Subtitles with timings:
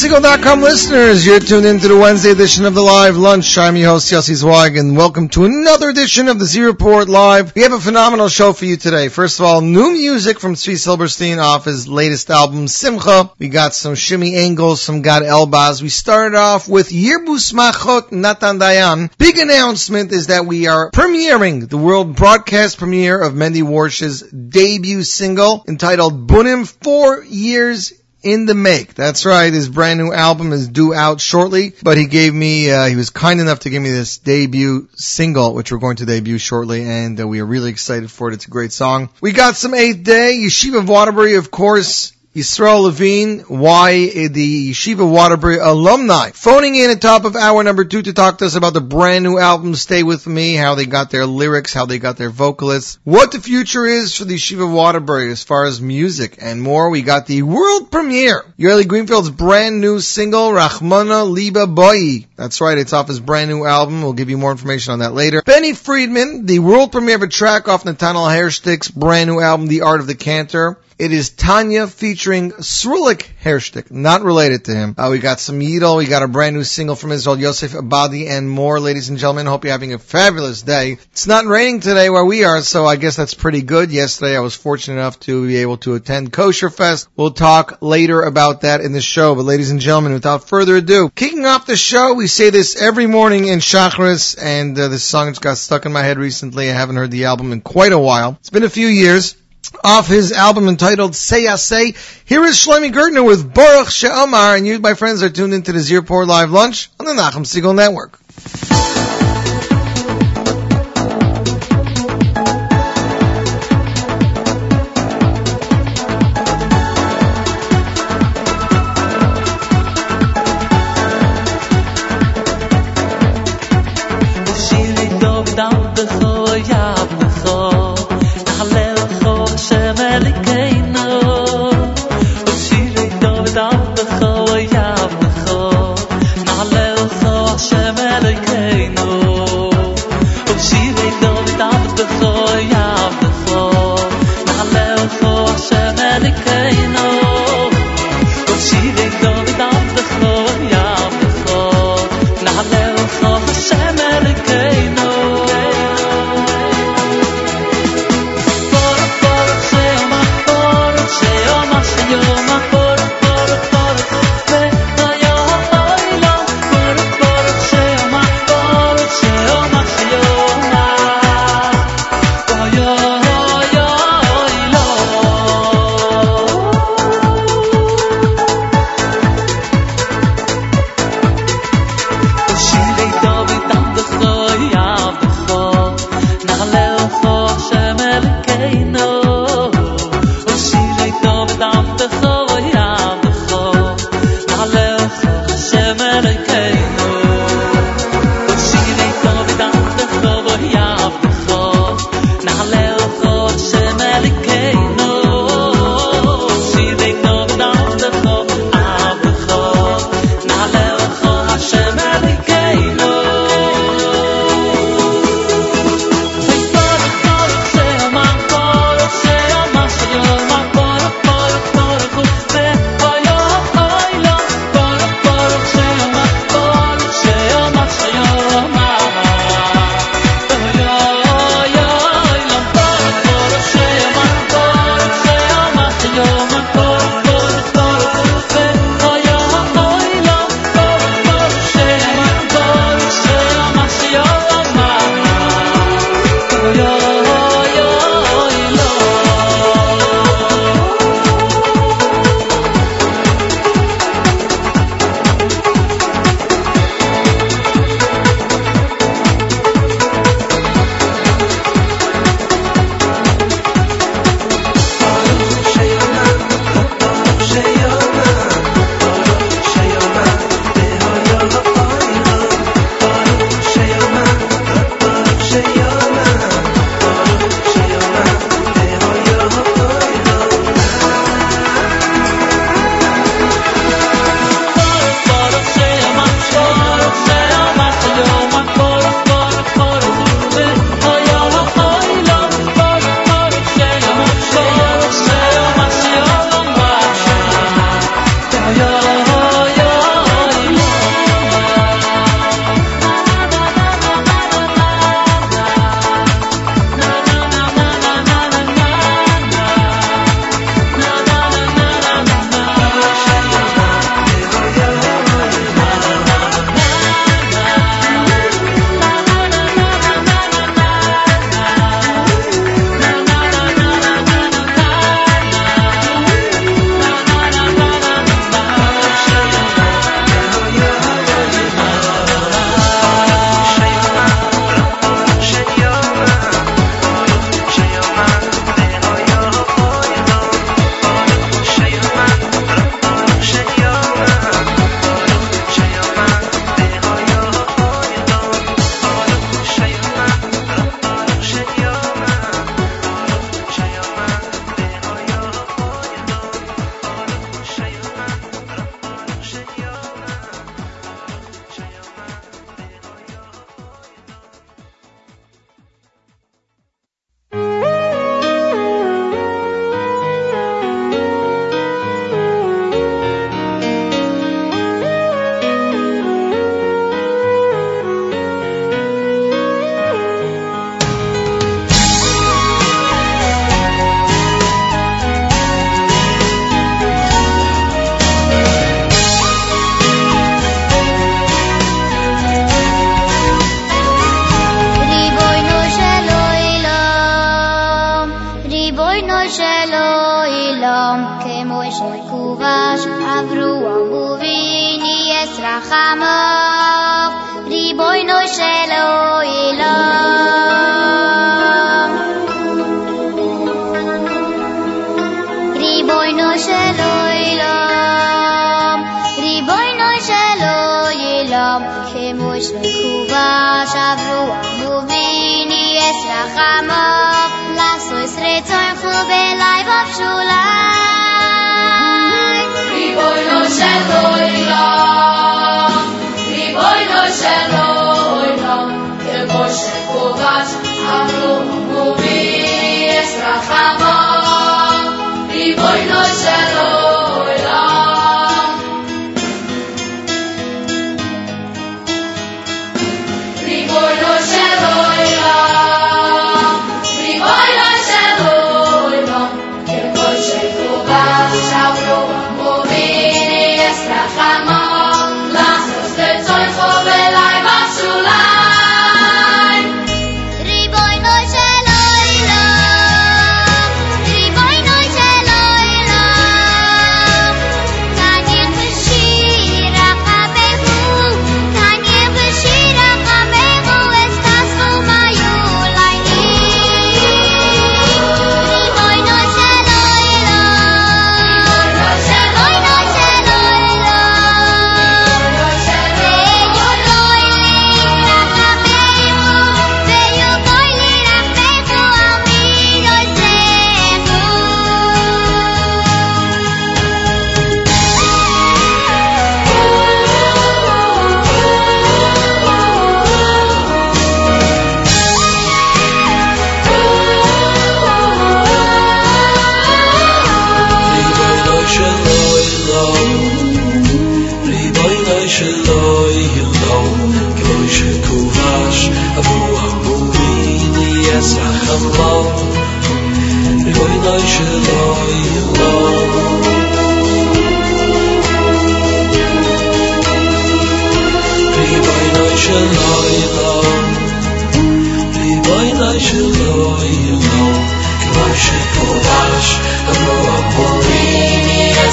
[0.00, 1.26] NachumSegal.com listeners.
[1.26, 3.58] You're tuned into the Wednesday edition of the Live Lunch.
[3.58, 7.54] I'm your host, Yossi Zweig, and welcome to another edition of the Z Report Live.
[7.54, 9.08] We have a phenomenal show for you today.
[9.08, 13.30] First of all, new music from Tzvi Silberstein off his latest album, Simcha.
[13.38, 15.82] We got some Shimmy Engels, some Gad Elbaz.
[15.82, 19.10] We started off with Yirbus Machot Natan Dayan.
[19.18, 25.02] Big announcement is that we are premiering the world broadcast premiere of Mendy Worch's debut
[25.02, 28.94] single entitled Bunim Four Years in the make.
[28.94, 29.52] That's right.
[29.52, 33.10] His brand new album is due out shortly, but he gave me, uh, he was
[33.10, 37.20] kind enough to give me this debut single, which we're going to debut shortly, and
[37.20, 38.34] uh, we are really excited for it.
[38.34, 39.10] It's a great song.
[39.20, 45.58] We got some Eighth Day, Yeshiva Waterbury, of course, Yisroel Levine, why the Yeshiva Waterbury
[45.58, 48.80] alumni, phoning in at top of hour number two to talk to us about the
[48.80, 52.30] brand new album Stay With Me, how they got their lyrics, how they got their
[52.30, 56.90] vocalists, what the future is for the Yeshiva Waterbury as far as music and more.
[56.90, 62.26] We got the world premiere, Yoely Greenfeld's brand new single, Rachmana Liba Boyeh.
[62.36, 64.02] That's right, it's off his brand new album.
[64.02, 65.42] We'll give you more information on that later.
[65.42, 69.80] Benny Friedman, the world premiere of a track off Netanel Hershtik's brand new album, The
[69.80, 70.78] Art of the Cantor.
[71.00, 74.94] It is Tanya featuring Srulik Hershtik, not related to him.
[74.98, 78.28] Uh, we got some Yidel, we got a brand new single from Israel, Yosef Abadi,
[78.28, 79.46] and more, ladies and gentlemen.
[79.46, 80.98] Hope you're having a fabulous day.
[81.12, 83.90] It's not raining today where we are, so I guess that's pretty good.
[83.90, 87.08] Yesterday I was fortunate enough to be able to attend Kosher Fest.
[87.16, 91.08] We'll talk later about that in the show, but ladies and gentlemen, without further ado,
[91.08, 95.30] kicking off the show, we say this every morning in Shachris, and uh, this song
[95.30, 96.68] just got stuck in my head recently.
[96.68, 98.36] I haven't heard the album in quite a while.
[98.40, 99.34] It's been a few years
[99.84, 101.94] off his album entitled Say I Say.
[102.24, 105.80] Here is Shlomi Gertner with Baruch She'amar, and you, my friends, are tuned into the
[105.80, 108.18] Z Report Live Lunch on the Nachum Segal Network.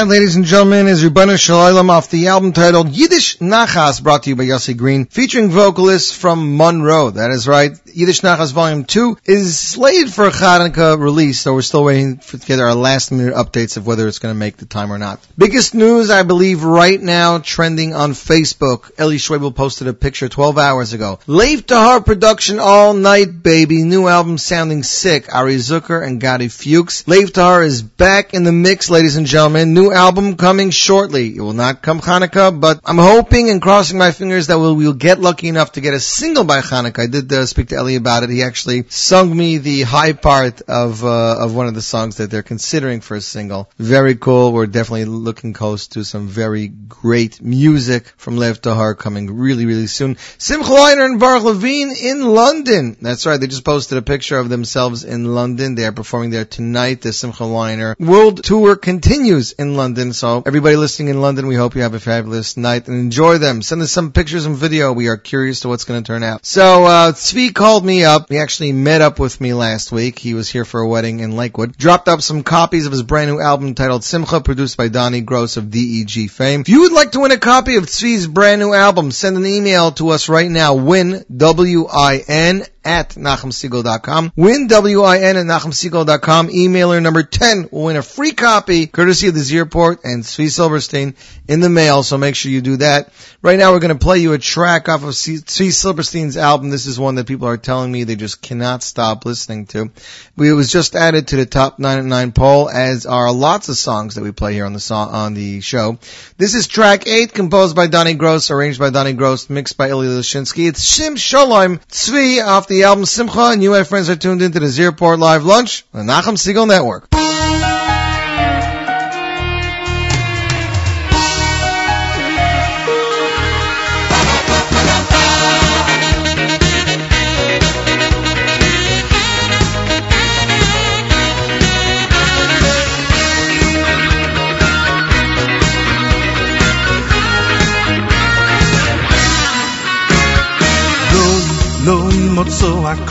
[0.02, 4.32] That, ladies and gentlemen, is Ribbono Shalom off the album titled Yiddish Nachas, brought to
[4.32, 7.12] you by Yossi Green, featuring vocalists from Monroe.
[7.12, 7.80] That is right.
[7.86, 12.40] Yiddish Nachas Volume 2 is slated for a Chanukah release, so we're still waiting for,
[12.40, 14.98] to get our last minute updates of whether it's going to make the time or
[14.98, 15.20] not.
[15.38, 19.00] Biggest news, I believe, right now, trending on Facebook.
[19.00, 21.20] Eli Schwebel posted a picture 12 hours ago.
[21.28, 23.84] Lev Tahor production all night, baby.
[23.84, 25.32] New album sounding sick.
[25.32, 27.08] Ari Zucker and Gotti Fuchs.
[27.08, 29.76] Lev Tahor is back in the mix, ladies and gentlemen.
[29.76, 31.36] new album coming shortly.
[31.36, 34.94] It will not come Hanukkah, but I'm hoping and crossing my fingers that we'll, we'll
[34.94, 37.00] get lucky enough to get a single by Hanukkah.
[37.00, 38.30] I did uh, speak to Eli about it.
[38.30, 42.32] He actually sung me the high part of uh, of one of the songs that
[42.32, 43.70] they're considering for a single.
[43.78, 44.54] Very cool.
[44.54, 49.88] We're definitely looking close to some very great music from Lev Tahor coming really, really
[49.88, 50.18] soon.
[50.38, 52.98] Simcha Leiner and Baruch Levine in London.
[53.02, 53.40] That's right.
[53.40, 55.76] They just posted a picture of themselves in London.
[55.76, 57.02] They are performing there tonight.
[57.02, 59.81] The Simcha Leiner World Tour continues in London.
[59.82, 63.64] So everybody listening in London, we hope you have a fabulous night and enjoy them.
[63.64, 64.94] Send us some pictures and video.
[64.94, 66.46] We are curious to what's going to turn out.
[66.46, 68.30] So, uh, Tzvi called me up.
[68.30, 70.20] He actually met up with me last week.
[70.20, 71.76] He was here for a wedding in Lakewood.
[71.76, 75.58] Dropped up some copies of his brand new album titled Simcha, produced by Donnie Gross
[75.58, 76.62] of DEG fame.
[76.62, 79.48] If you would like to win a copy of Tzvi's brand new album, send an
[79.48, 80.76] email to us right now.
[80.76, 84.34] Win, W-I-N, at NachumSegal.com.
[84.36, 86.48] Win W-I-N at NachumSegal.com.
[86.50, 90.50] Emailer number 10 will win a free copy courtesy of the Z Report and Tzvi
[90.50, 91.16] Silberstein
[91.48, 93.12] in the mail, so make sure you do that.
[93.42, 96.70] Right now we're going to play you a track off of Tzvi Silberstein's album.
[96.70, 99.92] This is one that people are telling me they just cannot stop listening to.
[100.38, 103.78] It was just added to the top 9 at 9 poll, as are lots of
[103.78, 106.00] songs that we play here on the song, on the show.
[106.38, 110.10] This is track 8, composed by Donnie Gross, arranged by Donnie Gross, mixed by Ilya
[110.10, 110.68] Lashinsky.
[110.68, 114.60] It's Shim Shalom Tzvi off the album Simcha, and you, my friends, are tuned into
[114.60, 117.10] the Z Report Live Lunch on the Nachum Segal Network.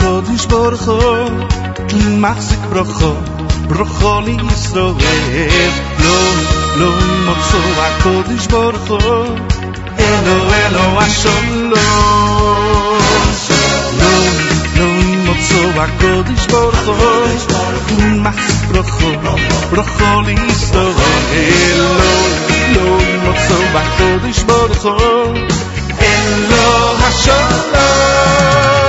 [0.00, 1.00] הקודש ברוכו,
[1.88, 3.12] כי מחזיק ברוכו,
[3.68, 4.94] ברוכו לישראל.
[5.98, 6.18] לא,
[6.76, 8.98] לא ימוצו הקודש ברוכו,
[9.98, 11.72] אלו אלו השלום.
[13.98, 14.12] לא,
[14.76, 16.94] לא ימוצו הקודש ברוכו,
[17.88, 19.10] כי מחזיק ברוכו,
[19.70, 20.92] ברוכו לישראל.
[21.76, 21.94] לא,
[22.74, 24.96] לא ימוצו הקודש ברוכו,
[26.00, 28.79] אלו השלום.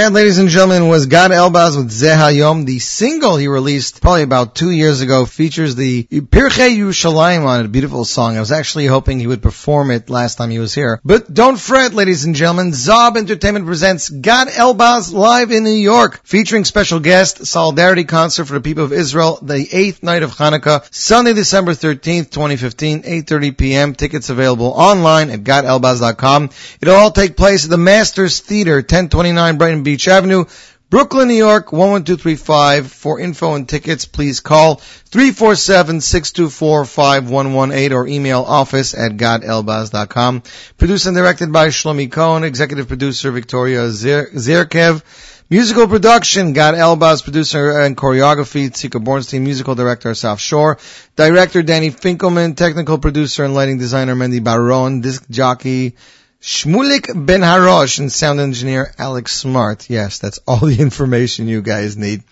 [0.00, 2.64] That, ladies and gentlemen, was Gad Elbaz with Zehayom.
[2.64, 7.66] The single he released probably about two years ago features the Pirchei Yerushalayim on it,
[7.66, 8.38] a beautiful song.
[8.38, 11.02] I was actually hoping he would perform it last time he was here.
[11.04, 12.70] But don't fret, ladies and gentlemen.
[12.70, 18.54] Zob Entertainment presents Gad Elbaz live in New York, featuring special guest, Solidarity Concert for
[18.54, 23.94] the people of Israel, the eighth night of Hanukkah, Sunday, December 13th, 2015, 8.30 p.m.
[23.94, 26.48] Tickets available online at GadElbaz.com.
[26.80, 30.44] It'll all take place at the Masters Theater, 1029 Brighton Beach Avenue,
[30.90, 32.92] Brooklyn, New York, 11235.
[32.92, 34.76] For info and tickets, please call
[35.10, 40.42] 347-624-5118 or email office at gadelbaz.com.
[40.78, 45.02] Produced and directed by Shlomi Cohen, executive producer Victoria Zer- Zerkev.
[45.48, 50.78] Musical production, Gad Elbaz, producer and choreography, Tzika Bornstein, musical director, South Shore,
[51.16, 55.96] director, Danny Finkelman, technical producer and lighting designer, Mendy Baron, disc jockey,
[56.42, 59.90] Shmulik Ben Harosh and sound engineer Alex Smart.
[59.90, 62.22] Yes, that's all the information you guys need.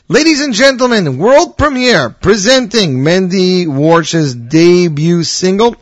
[0.08, 5.76] Ladies and gentlemen, world premiere presenting Mendy Worch's debut single.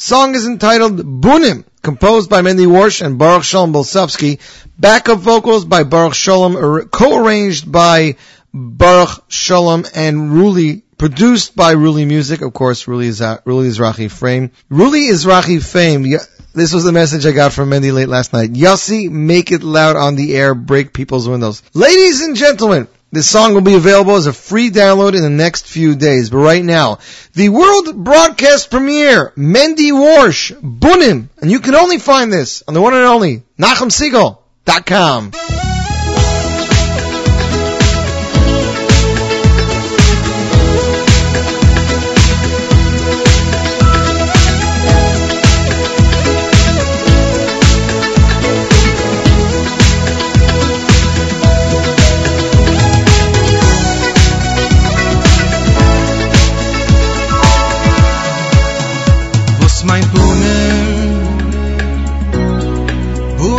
[0.00, 4.40] Song is entitled Bunim, composed by Mendy Worch and Baruch Shalom Bolsovsky.
[4.78, 8.16] Backup vocals by Baruch Shalom, co-arranged by
[8.54, 14.52] Baruch Shalom and Ruli, produced by Ruli Music, of course, Ruli, is Ruli Izrahi Frame.
[14.70, 16.18] Ruli Izrahi Fame,
[16.54, 18.54] this was the message I got from Mendy late last night.
[18.54, 21.62] Yossi, make it loud on the air, break people's windows.
[21.74, 25.66] Ladies and gentlemen, this song will be available as a free download in the next
[25.66, 26.30] few days.
[26.30, 26.98] But right now,
[27.34, 31.28] the world broadcast premiere, Mendy Worch, Bunim.
[31.40, 35.69] And you can only find this on the one and only NachumSegal.com.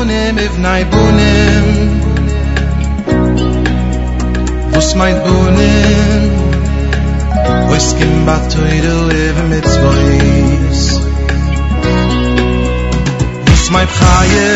[0.02, 1.66] Bunem evnai Bunem
[4.74, 6.32] Was mein Bunem
[7.70, 10.82] Ois kim batoidu even mitzvois
[13.46, 14.50] Was mein Chaye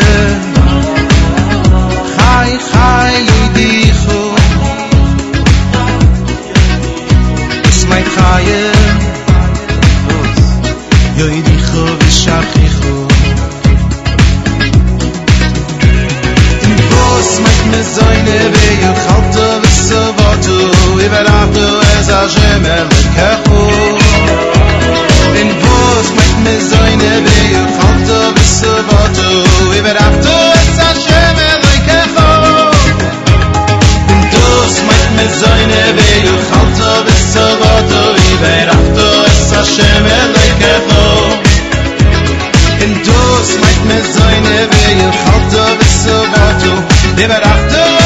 [2.16, 4.20] Chai chai yidichu
[7.64, 8.62] Was mein Chaye
[11.18, 13.15] yoidicho v'shachicho
[17.16, 20.58] Was mit mir seine Wege Kalt du bist so wort du
[20.98, 21.10] Wie
[21.54, 21.66] du
[21.98, 23.62] es a schäme Mit Kechu
[25.40, 29.30] In Was mit mir seine Wege Kalt du bist so wort du
[29.72, 31.48] Wie wer ach du es a schäme
[44.20, 46.36] seine Wege Kalt du In
[46.76, 48.05] mit verachto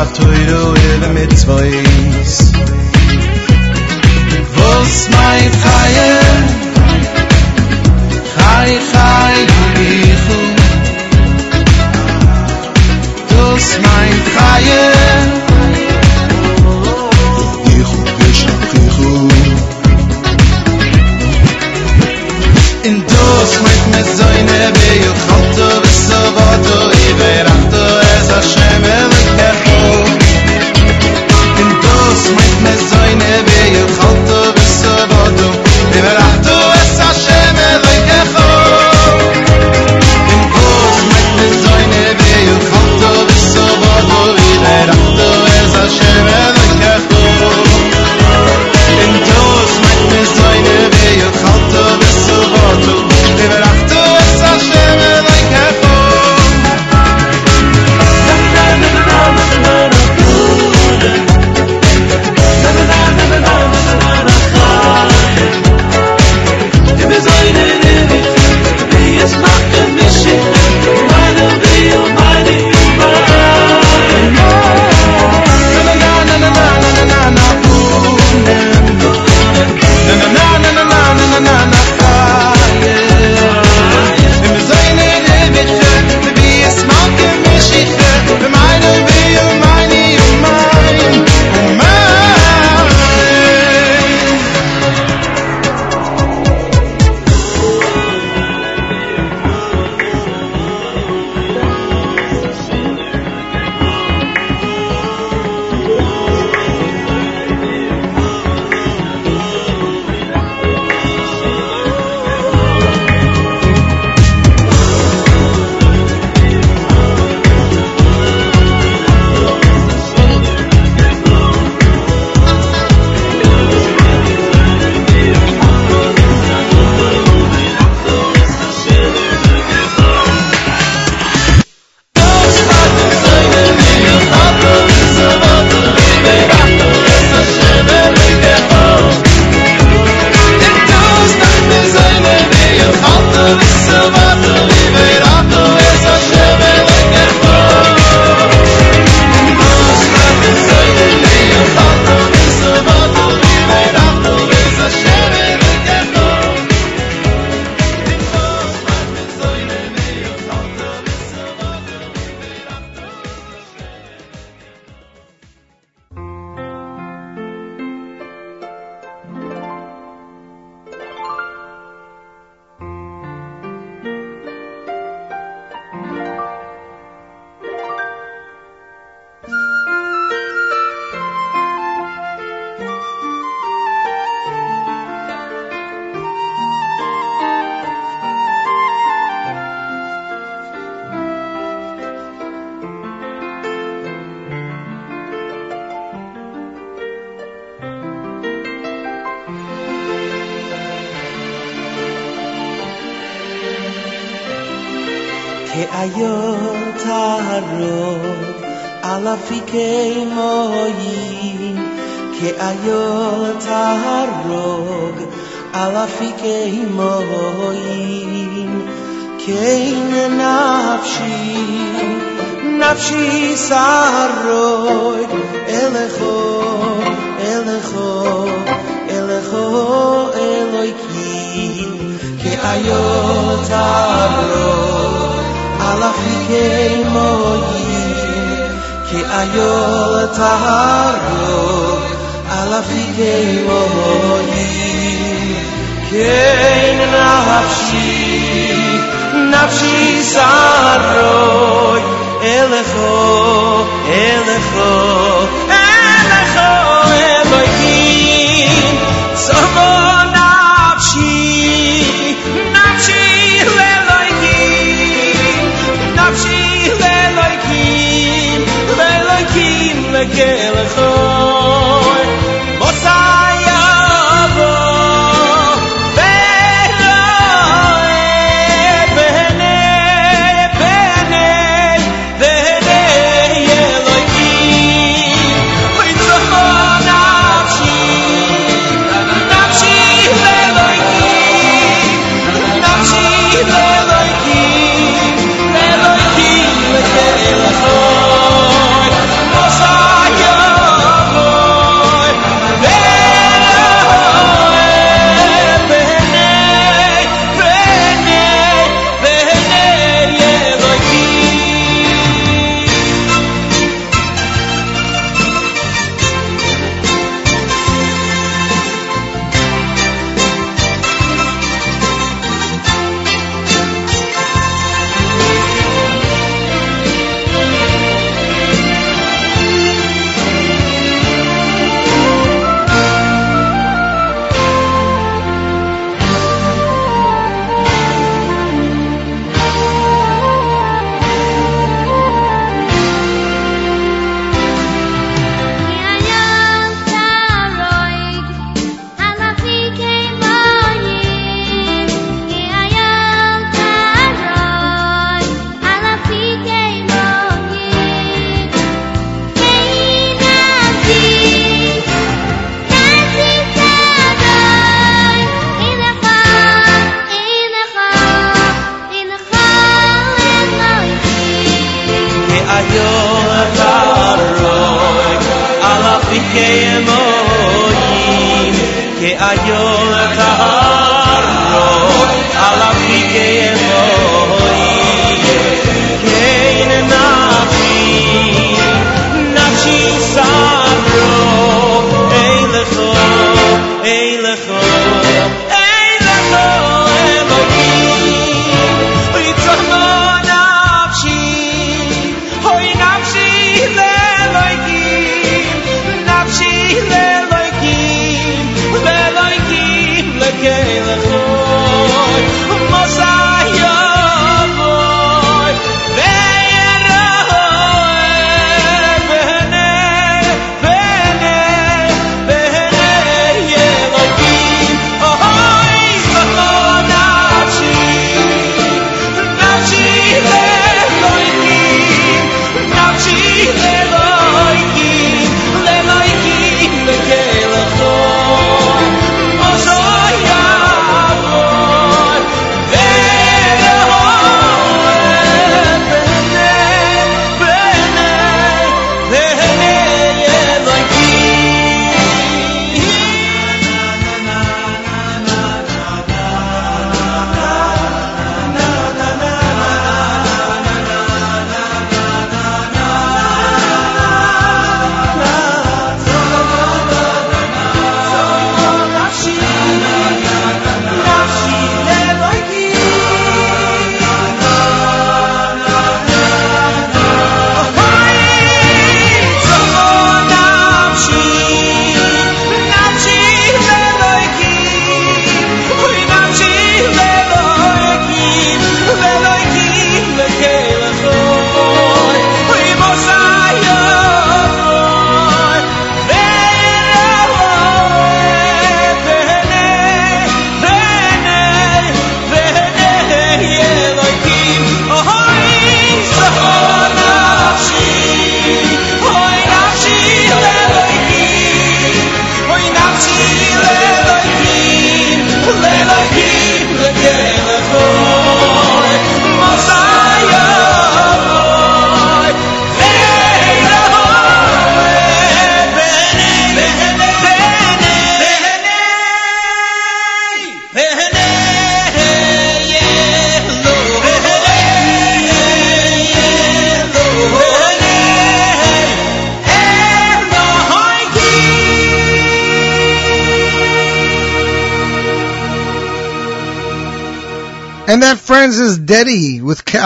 [0.00, 2.52] a teuro ele mit zweis
[4.54, 6.17] Vos mein Feier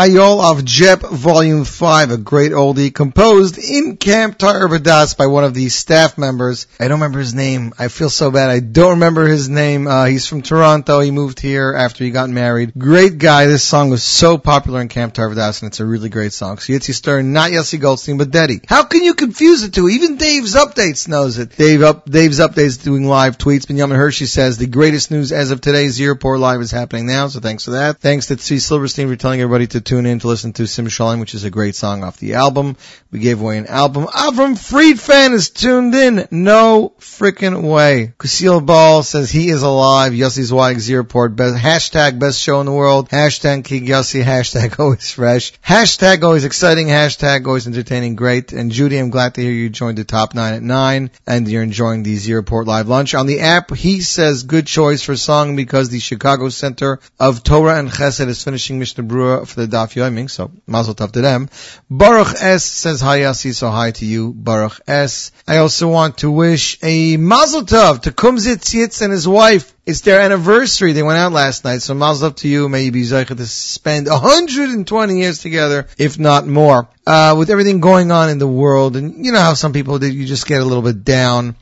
[0.02, 5.44] Ayol Avcı Jep Volume 5, a great oldie composed in Camp Tar Badas by one
[5.44, 6.66] of the staff members.
[6.80, 7.74] I don't remember his name.
[7.78, 8.48] I feel so bad.
[8.48, 9.86] I don't remember his name.
[9.86, 11.00] Uh, he's from Toronto.
[11.00, 12.72] He moved here after he got married.
[12.78, 13.44] Great guy.
[13.44, 16.56] This song was so popular in Camp Tar Badas, and it's a really great song.
[16.56, 18.64] So Yitzi Stern, not Yossi Goldstein, but Deddy.
[18.66, 19.90] How can you confuse the two?
[19.90, 21.54] Even Dave's Updates knows it.
[21.54, 23.68] Dave up, Dave's Updates doing live tweets.
[23.68, 27.28] Benjamin Hershey says the greatest news as of today, Z Report Live is happening now,
[27.28, 27.98] so thanks for that.
[27.98, 31.20] Thanks to Tzvi Silberstein for telling everybody to tune in to listen to Sim Shalom,
[31.20, 32.76] which is a great song off the album.
[33.10, 34.06] We gave away an album.
[34.06, 36.28] Avram Fried fan is tuned in.
[36.30, 38.12] No freaking way.
[38.18, 40.12] Kusil Ball says he is alive.
[40.12, 41.34] Yossi's Z Report.
[41.34, 43.08] Best, hashtag best show in the world.
[43.08, 44.22] Hashtag King Yossi.
[44.22, 45.52] Hashtag always fresh.
[45.60, 46.88] Hashtag always exciting.
[46.88, 48.16] Hashtag always entertaining.
[48.16, 48.52] Great.
[48.52, 51.62] And Judy, I'm glad to hear you joined the top nine at nine and you're
[51.62, 53.14] enjoying the Z Report live lunch.
[53.14, 57.78] On the app, he says good choice for song because the Chicago Center of Torah
[57.78, 61.48] and Chesed is finishing Mishnah Brura for the Daf Yoiming, so mazel tov to them.
[61.90, 65.32] Baruch S says hi Yossi, so hi to you, Baruch S.
[65.46, 69.74] I also want to wish a mazel tov to Kumzit Yitz and his wife.
[69.84, 70.92] It's their anniversary.
[70.92, 72.68] They went out last night, so mazel tov to you.
[72.68, 76.88] May you be zeicha to spend 120 years together, if not more.
[77.06, 80.26] Uh, with everything going on in the world, and you know how some people, you
[80.26, 81.56] just get a little bit down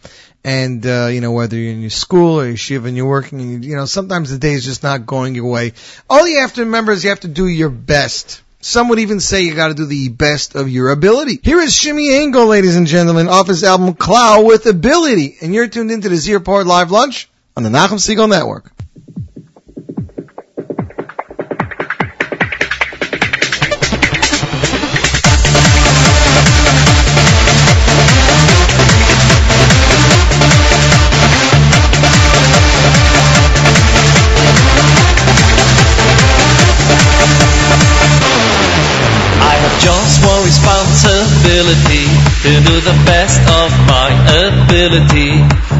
[0.45, 3.41] and uh, you know whether you're in your school or your shiva and you're working,
[3.41, 5.72] and you, you know sometimes the day is just not going your way.
[6.09, 8.43] All you have to remember is you have to do your best.
[8.62, 11.40] Some would even say you got to do the best of your ability.
[11.42, 15.66] Here is Shimmy Engel, ladies and gentlemen, off his album Clow with Ability, and you're
[15.66, 18.70] tuned into the Z Report Live Lunch on the Nachum Segal Network.
[41.70, 42.06] Responsibility
[42.42, 44.10] to do the best of my
[44.50, 45.30] ability.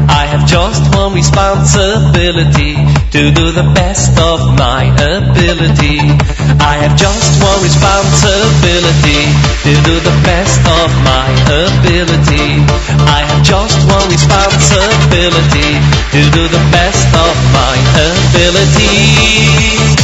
[0.07, 2.75] I have just one responsibility
[3.11, 5.99] to do the best of my ability.
[6.59, 9.21] I have just one responsibility
[9.67, 12.63] to do the best of my ability.
[13.07, 15.71] I have just one responsibility
[16.15, 17.75] to do the best of my
[18.07, 20.00] ability.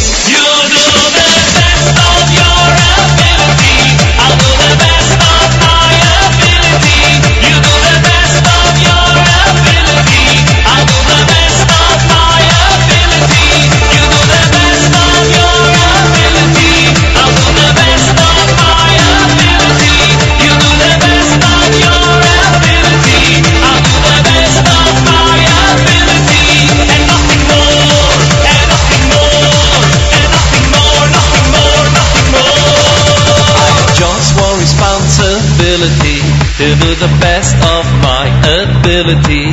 [36.80, 38.26] Do the best of my
[38.62, 39.48] ability.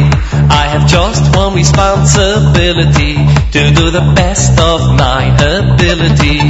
[0.51, 3.14] I have just one responsibility
[3.53, 6.41] to do the best of my ability.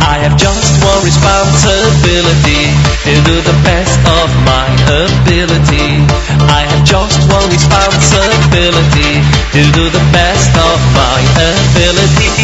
[0.00, 2.64] I have just one responsibility
[3.04, 6.04] to do the best of my ability.
[6.48, 9.20] I have just one responsibility
[9.54, 11.20] to do the best of my
[11.52, 12.34] ability.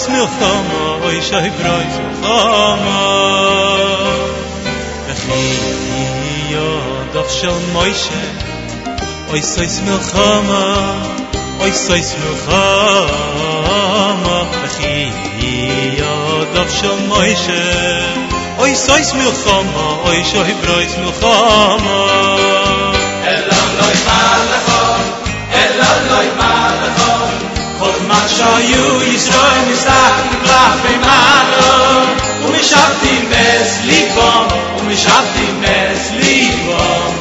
[0.00, 3.36] סויס מלחמה אוי שי ברויס מלחמה
[5.06, 5.56] וכי
[6.48, 8.10] יודוב של מוישה
[9.28, 11.02] אוי סויס מלחמה
[11.60, 13.22] אוי סויס מלחמה
[14.64, 15.10] וכי
[15.98, 18.14] יודוב של מוישה
[18.58, 20.92] אוי סויס מלחמה אוי שוי ברויס
[30.70, 32.04] מסתכלים כלפי מעלו
[32.44, 34.46] ומשבתים מס ליבם
[34.78, 37.12] ומשבתים מס ליבם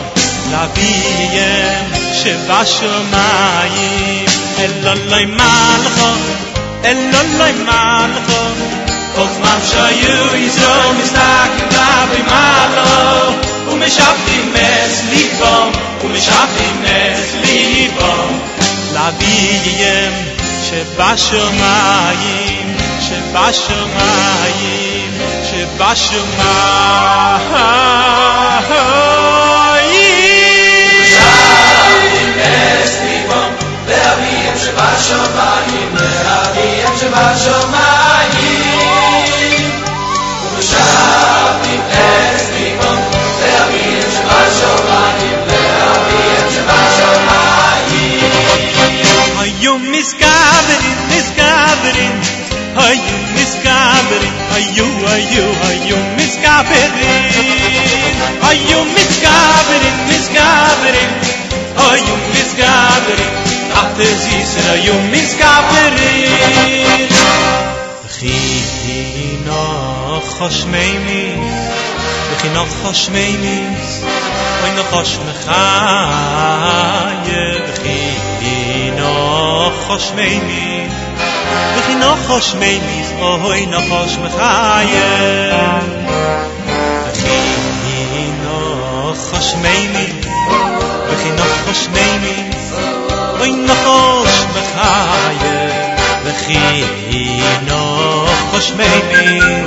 [0.52, 3.66] לאביהם שבשמיים
[4.60, 6.12] אלא לא ימלכו
[6.86, 8.44] אלא לא ימלכו
[9.16, 13.34] כל זמן שהיו ישראל מסתכלים כלפי מעלו
[13.68, 15.72] ומשבתים מס ליבם
[16.04, 18.40] ומשבתים מס ליבם
[18.94, 20.14] לאביהם
[23.11, 25.11] שבשמיים
[25.51, 25.91] שבשמיים שבשמיים
[32.31, 33.53] שבשמיים
[34.57, 38.00] שבשמיים שבשמיים שבשמיים שבשמיים
[55.30, 57.02] היו, היו, היו מסגברים,
[58.42, 61.10] היו מסגברים, מסגברים,
[61.78, 63.30] היו מסגברים,
[63.70, 66.36] תחת זיסר היו מסגברים.
[68.06, 71.54] וכי נחש מימיס,
[72.32, 74.02] וכי נחש מימיס,
[74.62, 76.76] אוי נחש מחיה,
[81.77, 85.79] וכי נחוש מי מזעוי נחוש מחייה
[87.09, 90.79] וכי נחוש מי מזעוי
[91.09, 95.71] וכי נחוש מי מזעוי נחוש מחייה
[96.25, 96.85] וכי
[97.67, 99.65] נחוש מי מזעוי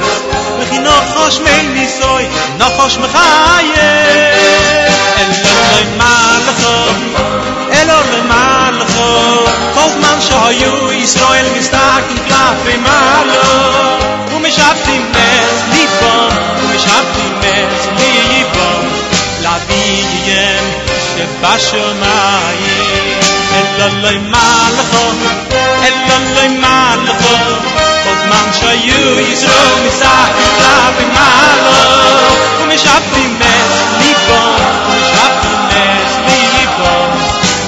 [0.60, 2.28] וכי נחוש מי מזעוי
[2.58, 4.04] נחוש מחייה
[5.18, 5.48] אין לך
[9.76, 10.74] Kolt man scho hoyu
[11.04, 13.48] Israel gestak in klaf in malo
[14.32, 16.16] Wo mich habt im Mess Lippo
[16.60, 18.70] Wo mich habt im Mess Lippo
[19.46, 20.66] La Vigiem
[21.16, 22.62] Che basho mai
[23.60, 25.04] El lolo in malo
[25.88, 27.14] El lolo in malo
[28.04, 29.02] Kolt man scho hoyu
[29.34, 30.54] Israel gestak in
[31.04, 31.78] in malo
[32.60, 34.40] Wo mich habt im Mess Lippo
[34.86, 36.94] Wo mich habt im Mess Lippo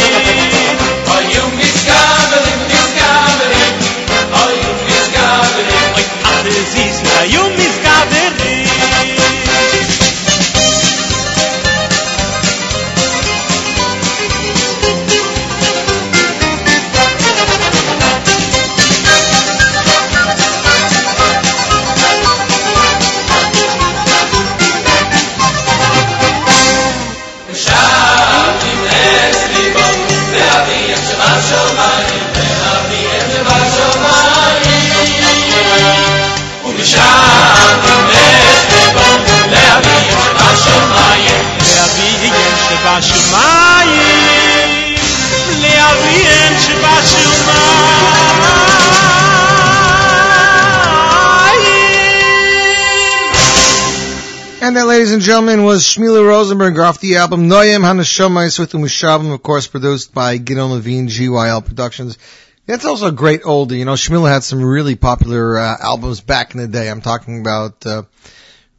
[54.79, 59.43] That, ladies and gentlemen, was Shmila Rosenberg off the album Noyem Hanashomais with Umushabim, of
[59.43, 62.17] course, produced by Gideon Levine, GYL Productions.
[62.65, 63.79] That's also a great oldie.
[63.79, 66.89] You know, Shmila had some really popular uh, albums back in the day.
[66.89, 68.03] I'm talking about uh,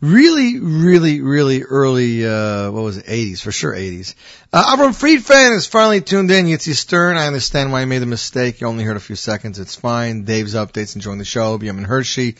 [0.01, 4.15] really, really, really early, uh, what was it, 80s, for sure 80s.
[4.51, 6.45] Uh, Avram Fried fan is finally tuned in.
[6.45, 8.61] Yitzi Stern, I understand why you made the mistake.
[8.61, 9.59] You only heard a few seconds.
[9.59, 10.23] It's fine.
[10.23, 11.57] Dave's updates, enjoying the show.
[11.57, 12.35] Benjamin Hershey.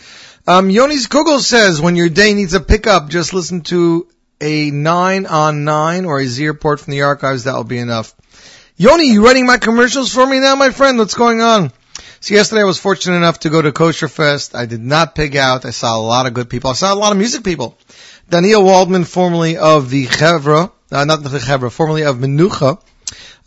[0.48, 4.08] Um, Yonis Kugel says, when your day needs a pickup, just listen to
[4.42, 7.44] a 9 on 9 or a Z report from the archives.
[7.44, 8.14] That will be enough.
[8.78, 10.98] Yoni, you running my commercials for me now, my friend?
[10.98, 11.74] What's going on?
[12.22, 14.54] So yesterday I was fortunate enough to go to Kosher Fest.
[14.54, 15.64] I did not pig out.
[15.64, 16.70] I saw a lot of good people.
[16.70, 17.78] I saw a lot of music people.
[18.30, 22.82] Daniel Waldman, formerly of the Chevra, uh, not the Chevra, formerly of Menucha.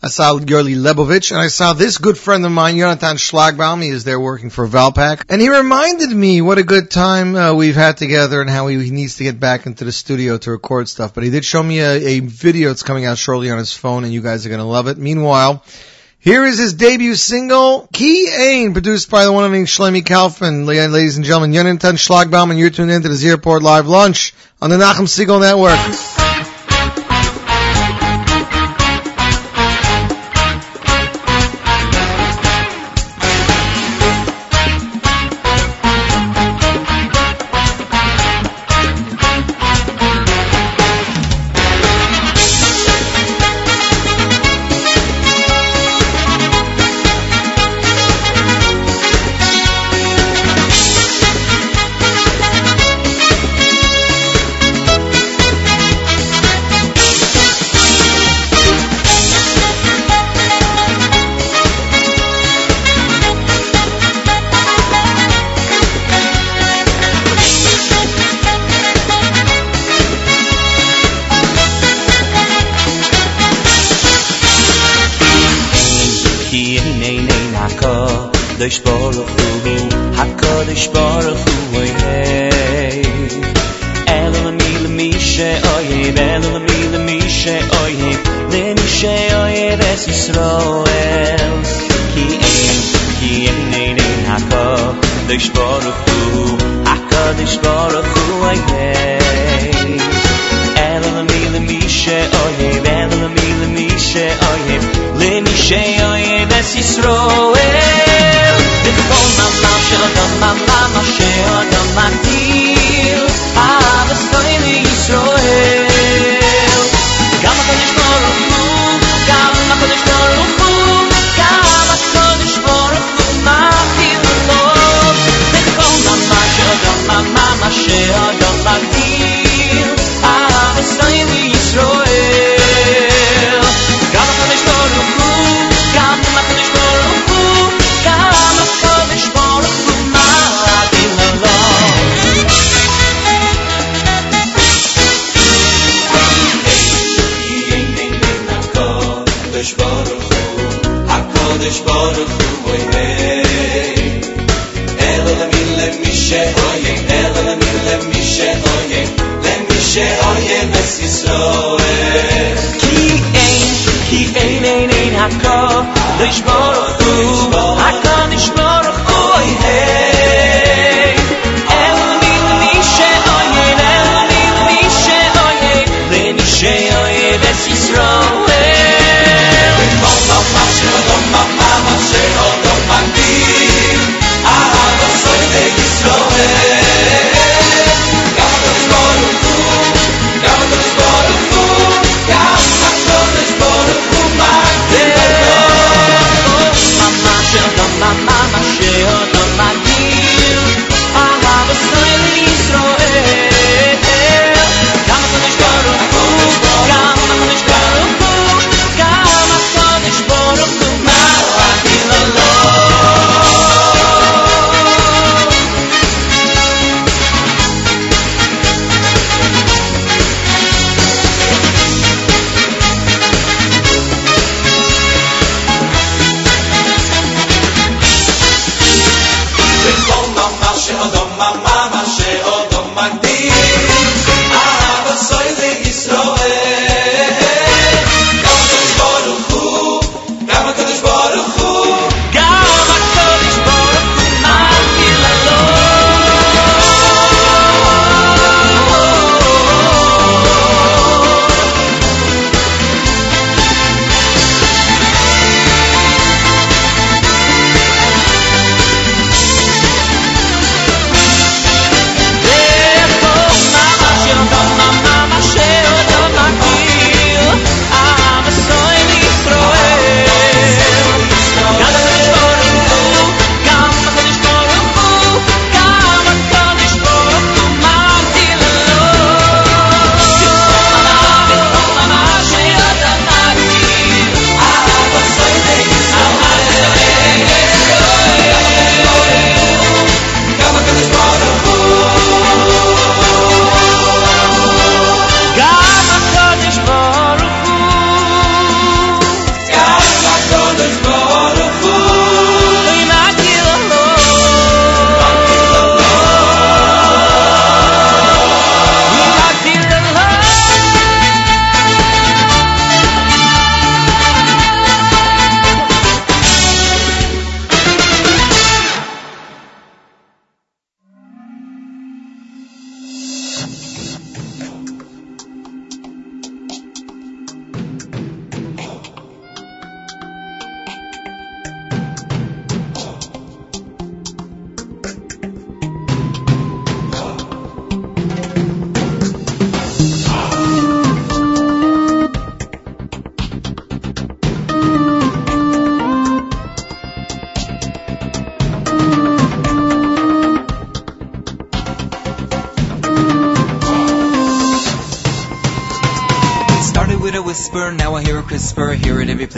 [0.01, 3.81] I saw Yorli Lebovich, and I saw this good friend of mine, Jonathan Schlagbaum.
[3.81, 5.23] He is there working for Valpak.
[5.29, 8.83] And he reminded me what a good time uh, we've had together and how he,
[8.83, 11.13] he needs to get back into the studio to record stuff.
[11.13, 14.03] But he did show me a, a video that's coming out shortly on his phone,
[14.03, 14.97] and you guys are going to love it.
[14.97, 15.63] Meanwhile,
[16.23, 20.65] here is his debut single, Key Ain, produced by the one and only Shlomi Kaufman.
[20.65, 24.69] Ladies and gentlemen, Jonathan Schlagbaum, and you're tuned into the Z Report Live Lunch on
[24.69, 26.22] the Nachum Segal Network.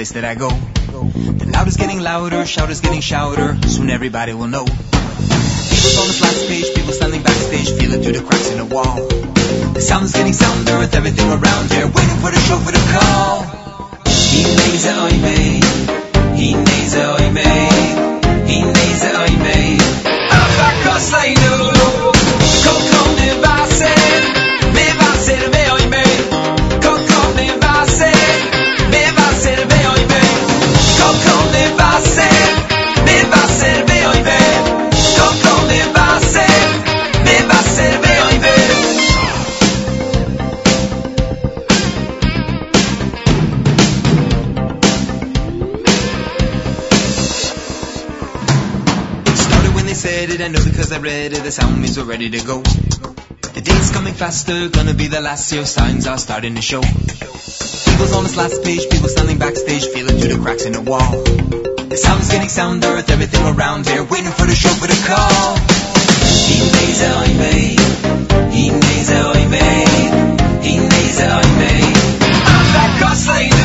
[0.05, 0.49] Place that I go.
[0.49, 4.65] The loud is getting louder, shout is getting shouter, soon everybody will know.
[51.55, 52.61] Sound means we're ready to go.
[52.61, 56.81] The day's coming faster, gonna be the last year, signs are starting to show.
[56.81, 61.23] People's on this last page, people standing backstage, feeling through the cracks in the wall.
[61.87, 65.55] The sound's getting sounder with everything around here, waiting for the chauffeur to call.
[66.51, 67.79] Hineze oime,
[68.51, 69.67] hineze oime,
[70.59, 71.73] hineze oime.
[72.55, 73.64] Afakos leinu,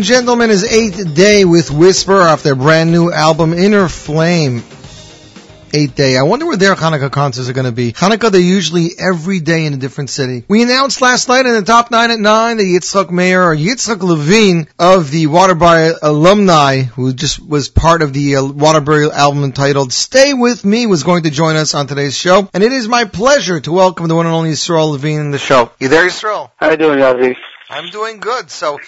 [0.00, 3.52] And that, ladies and gentlemen, is Eighth Day with Whisper off their brand new album
[3.52, 4.62] Inner Flame.
[5.74, 6.16] Eighth Day.
[6.16, 7.92] I wonder where their Hanukkah concerts are going to be.
[7.92, 10.44] Hanukkah, they're usually every day in a different city.
[10.48, 14.00] We announced last night in the top nine at nine that Yitzchak Meir, or Yitzchak
[14.00, 19.92] Levine of the Waterbury alumni, who just was part of the uh, Waterbury album entitled
[19.92, 22.48] Stay With Me, was going to join us on today's show.
[22.54, 25.38] And it is my pleasure to welcome the one and only Yisroel Levine in the
[25.38, 25.70] show.
[25.78, 26.50] You there, Yisroel?
[26.56, 27.36] How you doing, Yavi?
[27.68, 28.50] I'm doing good.
[28.50, 28.78] So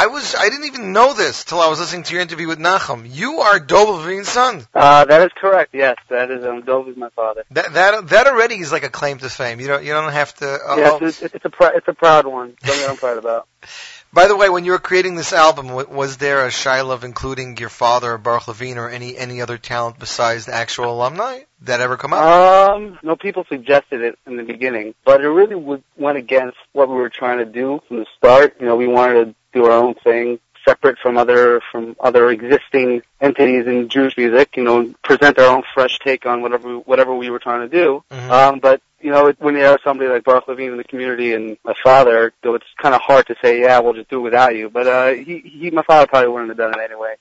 [0.00, 2.58] I was I didn't even know this till I was listening to your interview with
[2.58, 3.06] Nachum.
[3.06, 4.66] You are Dov Levine's son.
[4.74, 5.74] Uh, that is correct.
[5.74, 6.42] Yes, that is.
[6.42, 7.44] Um, Dov is my father.
[7.50, 9.60] That that that already is like a claim to fame.
[9.60, 10.46] You don't you don't have to.
[10.46, 11.06] Uh, yes, oh.
[11.06, 12.56] it's, it's a pr- it's a proud one.
[12.64, 13.46] Something I'm proud about.
[14.12, 17.58] By the way, when you were creating this album, was there a shiloh of including
[17.58, 21.40] your father, Baruch Levine, or any any other talent besides the actual alumni?
[21.62, 22.22] That ever come up?
[22.22, 26.88] Um, no, people suggested it in the beginning, but it really would, went against what
[26.88, 28.56] we were trying to do from the start.
[28.58, 33.02] You know, we wanted to do our own thing, separate from other from other existing
[33.20, 34.56] entities in Jewish music.
[34.56, 38.04] You know, present our own fresh take on whatever whatever we were trying to do.
[38.10, 38.30] Mhm.
[38.30, 41.32] Um, but you know, it, when you have somebody like Baruch Levine in the community
[41.32, 44.22] and my father, though it's kind of hard to say, yeah, we'll just do it
[44.22, 44.68] without you.
[44.68, 47.14] But uh, he, he, my father probably wouldn't have done it anyway.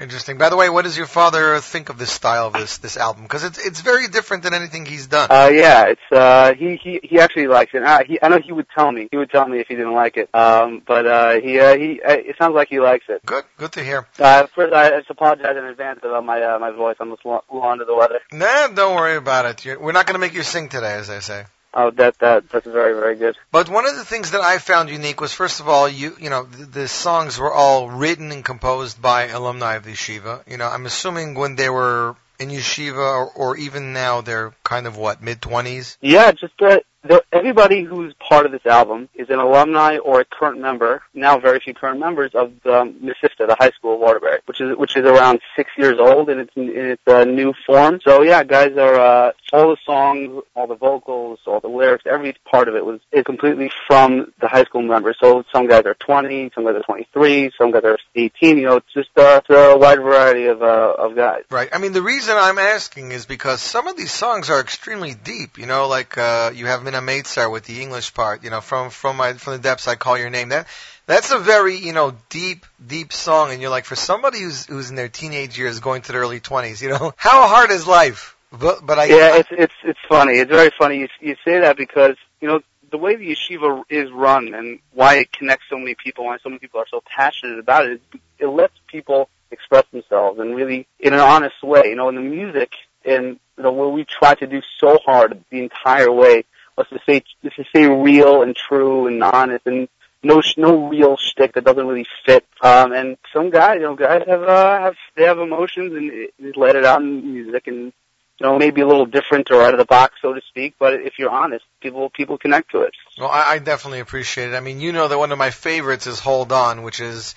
[0.00, 0.38] Interesting.
[0.38, 3.24] By the way, what does your father think of this style of this this album?
[3.24, 5.28] Because it's it's very different than anything he's done.
[5.30, 7.82] Uh, yeah, it's uh, he he he actually likes it.
[7.82, 9.08] I, he, I know he would tell me.
[9.10, 10.34] He would tell me if he didn't like it.
[10.34, 13.24] Um, but uh, he uh, he uh, it sounds like he likes it.
[13.26, 14.06] Good, good to hear.
[14.18, 16.96] Uh, first, I just apologize in advance about my uh, my voice.
[16.98, 18.20] I'm just a little under the weather.
[18.32, 19.66] Nah, don't worry about it.
[19.66, 21.44] You're, we're not going to make you sing today, as I say.
[21.72, 23.36] Oh, that that that's very very good.
[23.52, 26.28] But one of the things that I found unique was, first of all, you you
[26.28, 30.48] know the, the songs were all written and composed by alumni of the yeshiva.
[30.50, 34.88] You know, I'm assuming when they were in yeshiva, or, or even now they're kind
[34.88, 35.96] of what mid twenties.
[36.00, 40.24] Yeah, just uh, the, everybody who's part of this album is an alumni or a
[40.24, 41.02] current member.
[41.14, 44.76] Now, very few current members of um, Mesivta, the high school of Waterbury, which is
[44.76, 48.00] which is around six years old in its in its uh, new form.
[48.04, 52.36] So yeah, guys are uh, all the songs, all the vocals, all the lyrics, every
[52.50, 55.16] part of it was is completely from the high school members.
[55.20, 58.58] So some guys are 20, some guys are 23, some guys are 18.
[58.58, 61.44] You know, it's just uh, it's a wide variety of uh, of guys.
[61.50, 61.70] Right.
[61.72, 65.56] I mean, the reason I'm asking is because some of these songs are extremely deep.
[65.56, 68.44] You know, like uh, you have Min Hameitzar with the English part.
[68.44, 70.50] You know, from from my from the depths I call your name.
[70.50, 70.66] That
[71.06, 74.90] that's a very you know deep deep song, and you're like for somebody who's who's
[74.90, 76.82] in their teenage years going to their early 20s.
[76.82, 78.36] You know, how hard is life?
[78.52, 80.34] But but I yeah, it's it's it's funny.
[80.34, 80.98] It's very funny.
[80.98, 82.60] You you say that because you know
[82.90, 86.48] the way the yeshiva is run and why it connects so many people, why so
[86.48, 88.00] many people are so passionate about it.
[88.38, 91.84] It lets people express themselves and really in an honest way.
[91.86, 92.72] You know, in the music
[93.04, 96.44] and you know where we try to do so hard the entire way
[96.88, 99.88] to say was to say real and true and honest and
[100.22, 102.46] no no real shtick that doesn't really fit.
[102.62, 106.56] Um, and some guys, you know, guys have uh, have they have emotions and it
[106.56, 107.92] let it out in music and
[108.40, 110.74] you know, maybe a little different or out of the box, so to speak.
[110.78, 112.94] But if you're honest, people people connect to it.
[113.18, 114.56] Well, I, I definitely appreciate it.
[114.56, 117.34] I mean, you know that one of my favorites is "Hold On," which is,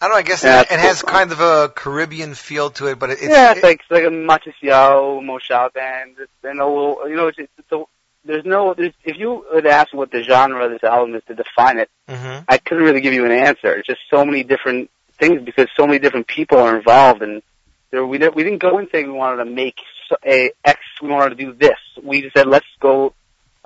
[0.00, 2.86] I don't know, I guess Yeah, it, it has kind of a Caribbean feel to
[2.86, 6.60] it, but it, it's, yeah, it's it- like it's like a Matisyahu Moshav band, and
[6.60, 7.82] a little, you know, it's, it's a,
[8.26, 11.34] there's no, there's, if you would ask what the genre of this album is to
[11.34, 12.44] define it, Mhm.
[12.48, 13.72] I couldn't really give you an answer.
[13.74, 17.42] It's just so many different things because so many different people are involved, and
[17.90, 19.76] there, we didn't, we didn't go in saying we wanted to make
[20.24, 21.78] a X, we wanted to do this.
[22.02, 23.14] We just said let's go.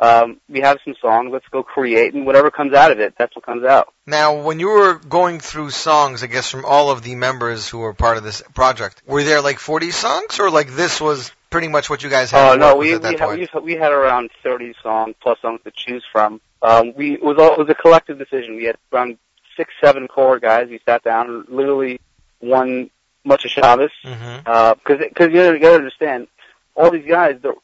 [0.02, 3.36] Um, we have some songs, let's go create, and whatever comes out of it, that's
[3.36, 3.92] what comes out.
[4.06, 7.80] Now, when you were going through songs, I guess from all of the members who
[7.80, 11.68] were part of this project, were there like 40 songs, or like this was pretty
[11.68, 12.52] much what you guys had?
[12.52, 16.04] Oh no, we we had, we we had around thirty songs plus songs to choose
[16.10, 16.40] from.
[16.62, 18.56] Um, we it was all, it was a collective decision.
[18.56, 19.18] We had around
[19.56, 20.68] six, seven core guys.
[20.68, 22.00] We sat down, and literally
[22.38, 22.90] one
[23.24, 24.42] much of Shabbos, because mm-hmm.
[24.46, 26.28] uh, because you gotta, you gotta understand,
[26.74, 27.54] all these guys they're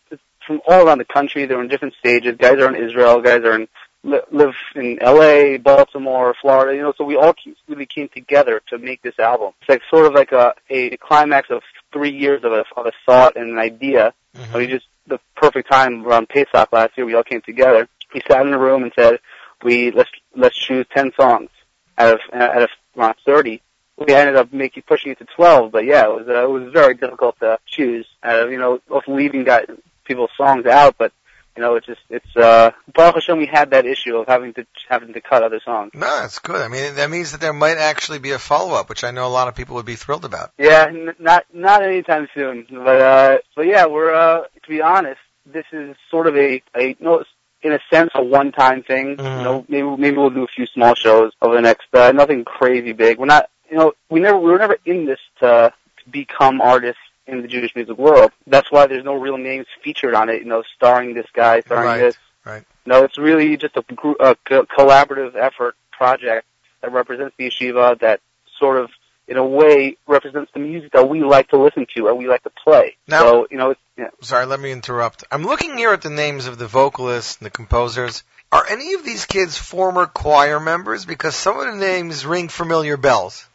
[0.47, 1.47] from all around the country.
[1.47, 2.37] They're in different stages.
[2.39, 3.21] Guys are in Israel.
[3.21, 3.69] Guys are in
[4.07, 6.77] live in L.A., Baltimore, Florida.
[6.77, 7.35] You know, so we all
[7.69, 9.53] really came together to make this album.
[9.61, 12.93] It's like sort of like a a climax of three years of a of a
[13.05, 14.15] thought and an idea.
[14.37, 14.57] Mm-hmm.
[14.57, 17.07] We just the perfect time around Pesach last year.
[17.07, 17.89] We all came together.
[18.15, 19.19] We sat in a room and said,
[19.63, 21.51] "We let's let's choose ten songs
[21.99, 23.63] out of out of around thirty.
[23.99, 26.73] We ended up making pushing it to twelve, but yeah, it was uh, it was
[26.73, 28.07] very difficult to choose.
[28.23, 29.67] Out of you know, of leaving guys,
[30.05, 31.13] people's songs out, but
[31.57, 34.67] you know, it's just it's uh, Baruch Hashem, we had that issue of having to
[34.89, 35.93] having to cut other songs.
[35.95, 36.61] No, that's good.
[36.61, 39.29] I mean, that means that there might actually be a follow-up, which I know a
[39.29, 40.53] lot of people would be thrilled about.
[40.59, 42.67] Yeah, n- not not anytime soon.
[42.71, 46.97] But uh but yeah, we're uh to be honest, this is sort of a a
[47.01, 47.25] no
[47.63, 49.17] in a sense a one time thing.
[49.17, 49.39] Mhm.
[49.39, 52.45] You know, maybe maybe we'll do a few small shows over the next uh nothing
[52.45, 53.19] crazy big.
[53.19, 55.73] We're not you know, we never we were never in this to,
[56.05, 58.31] to become artists in the Jewish music world.
[58.47, 61.85] That's why there's no real names featured on it, you know, starring this guy, starring
[61.87, 62.17] Right, this.
[62.45, 62.65] right.
[62.85, 63.81] No, it's really just a,
[64.21, 66.47] a co- collaborative effort project
[66.83, 68.21] that represents the yeshiva that
[68.61, 68.91] sort of
[69.29, 72.45] in a way represents the music that we like to listen to and we like
[72.45, 72.97] to play.
[73.09, 74.11] Now- so, you know, it's, yeah.
[74.21, 75.25] Sorry, let me interrupt.
[75.33, 78.23] I'm looking here at the names of the vocalists and the composers.
[78.53, 81.05] Are any of these kids former choir members?
[81.07, 83.49] Because some of the names ring familiar bells.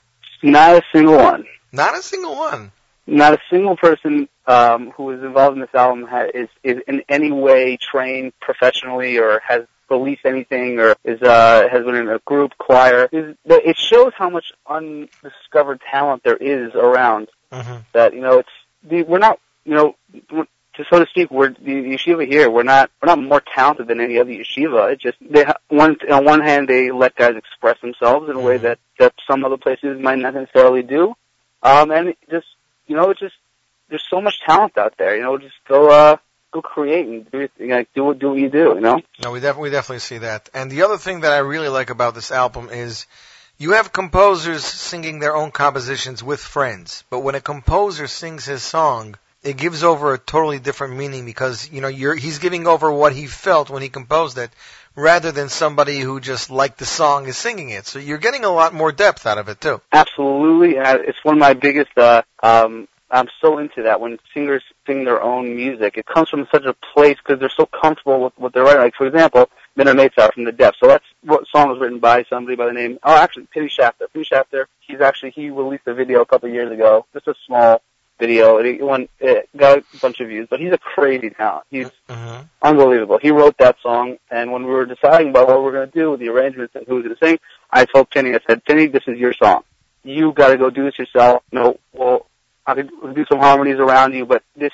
[0.44, 1.46] not a single one.
[1.72, 2.72] Not a single one.
[3.08, 7.04] Not a single person um, who is involved in this album ha- is, is in
[7.10, 12.20] any way trained professionally or has released anything or is uh, has been in a
[12.20, 13.10] group choir.
[13.12, 17.28] Is- It shows how much undiscovered talent there is around.
[17.52, 17.78] Mm-hmm.
[17.94, 18.50] That you know, it's
[18.84, 19.96] the, we're not you know.
[20.76, 21.58] To so to speak, we're the
[21.96, 22.50] yeshiva here.
[22.50, 24.94] We're not we're not more talented than any other yeshiva.
[24.94, 28.58] It's just they one on one hand they let guys express themselves in a way
[28.58, 28.62] Mhm.
[28.62, 31.14] that that some other places might not necessarily do,
[31.62, 32.48] um, and just
[32.92, 33.36] you know, just
[33.88, 35.16] there's so much talent out there.
[35.16, 36.18] You know, just go uh
[36.52, 38.74] go create and do you know, do what do what you do.
[38.76, 39.02] You know.
[39.24, 40.50] No, we definitely we definitely see that.
[40.54, 43.08] And the other thing that I really like about this album is
[43.58, 48.62] you have composers singing their own compositions with friends, but when a composer sings his
[48.62, 52.92] song, it gives over a totally different meaning because you know you're he's giving over
[52.92, 54.52] what he felt when he composed it
[54.96, 57.86] rather than somebody who just liked the song is singing it.
[57.86, 59.82] So you're getting a lot more depth out of it too.
[59.92, 61.98] Absolutely, I- it's one of my biggest.
[61.98, 65.98] Uh, um, I'm so into that when singers sing their own music.
[65.98, 68.82] It comes from such a place because they're so comfortable with what they're writing.
[68.82, 70.80] Like for example, Min Hameitzar from the Depths.
[70.80, 73.00] So that's what song was written by somebody by the name.
[73.04, 74.08] Oh, actually, Penny Shafter.
[74.14, 74.68] Penny Shafter.
[74.80, 77.06] He's actually he released a video a couple of years ago.
[77.14, 77.82] Just a small
[78.22, 78.58] video.
[78.60, 81.66] and It went, it got a bunch of views, but he's a crazy talent.
[81.70, 82.42] He's Mm-hmm.
[82.62, 83.18] unbelievable.
[83.22, 85.98] He wrote that song, and when we were deciding about what we were going to
[86.00, 87.40] do with the arrangements and who was going to sing,
[87.72, 89.64] I told Penny, I said, Penny, this is your song.
[90.04, 91.44] You got to go do this yourself.
[91.52, 92.28] No, well,
[92.66, 94.74] I could do some harmonies around you, but this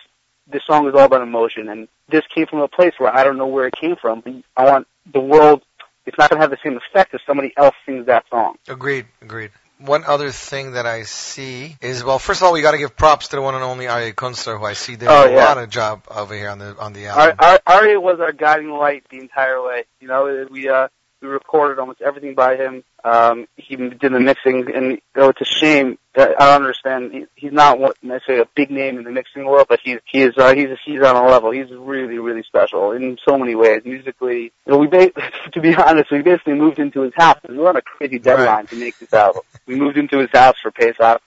[0.50, 3.38] this song is all about emotion, and this came from a place where I don't
[3.38, 4.22] know where it came from.
[4.22, 5.62] But I want the world.
[6.06, 8.56] It's not going to have the same effect if somebody else sings that song.
[8.70, 9.52] Agreed, agreed.
[9.80, 12.96] One other thing that I see is well, first of all, we got to give
[12.98, 15.46] props to the one and only Aryeh Kunstler, who I see did Oh, a yeah.
[15.46, 17.60] lot of job over here on the on the album.
[17.68, 19.84] Arya was our guiding light the entire way.
[20.00, 20.88] You know, we uh,
[21.22, 22.84] we recorded almost everything by him.
[23.04, 25.98] Um, he did the mixing, and you know, it's a shame.
[26.16, 27.14] That I don't understand.
[27.14, 30.22] He, he's not what, necessarily a big name in the mixing world, but he's he
[30.22, 31.52] is uh, he's he's on a level.
[31.52, 33.82] He's really really special in so many ways.
[33.86, 35.12] Musically, you know, we ba-
[35.54, 37.40] to be honest, we basically moved into his house.
[37.48, 39.44] We were on a crazy deadline to make this album.
[39.66, 41.22] We moved into his house for Pesach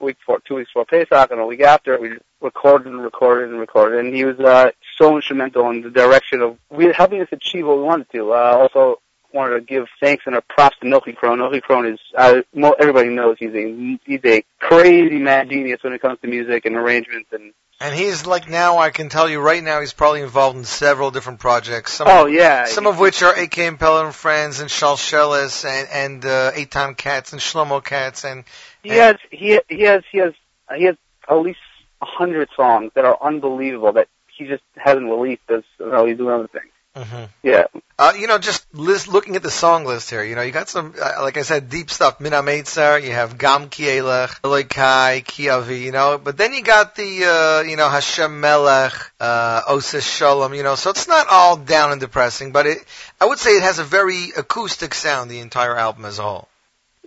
[0.00, 3.58] week before, two weeks before Pesach, and a week after, we recorded and recorded and
[3.58, 4.04] recorded.
[4.04, 7.78] And he was uh, so instrumental in the direction of we helping us achieve what
[7.78, 8.32] we wanted to.
[8.32, 9.00] Uh, also,
[9.36, 11.38] wanted to give thanks and a props to Nochi Krohn.
[11.38, 15.92] Nochi Krohn is uh, mo- everybody knows he's a he's a crazy mad genius when
[15.92, 17.52] it comes to music and arrangements and.
[17.78, 21.10] And he's like now, I can tell you right now, he's probably involved in several
[21.10, 21.92] different projects.
[21.92, 26.24] Some Oh yeah, Some of which are AK Impeller and Friends and Shalshelis and and
[26.24, 28.44] uh, Eight Time Cats and Shlomo Katz and
[28.82, 30.32] He has he he has he has
[30.74, 30.96] he has
[31.28, 31.58] at least
[32.00, 35.42] a hundred songs that are unbelievable that he just hasn't released.
[35.50, 36.72] As you know, he's doing other things.
[37.08, 37.64] hmm Yeah,
[37.98, 40.68] Uh, you know, just list, looking at the song list here, you know, you got
[40.68, 42.20] some, uh, like I said, deep stuff.
[42.20, 47.24] Mina you have Gam Kielech, Eloi Kai, Kiavi, you know, but then you got the,
[47.24, 51.92] uh, you know, Hashem Melech, uh, Ose Shalom, you know, so it's not all down
[51.92, 52.84] and depressing, but it,
[53.18, 56.48] I would say it has a very acoustic sound, the entire album as a whole.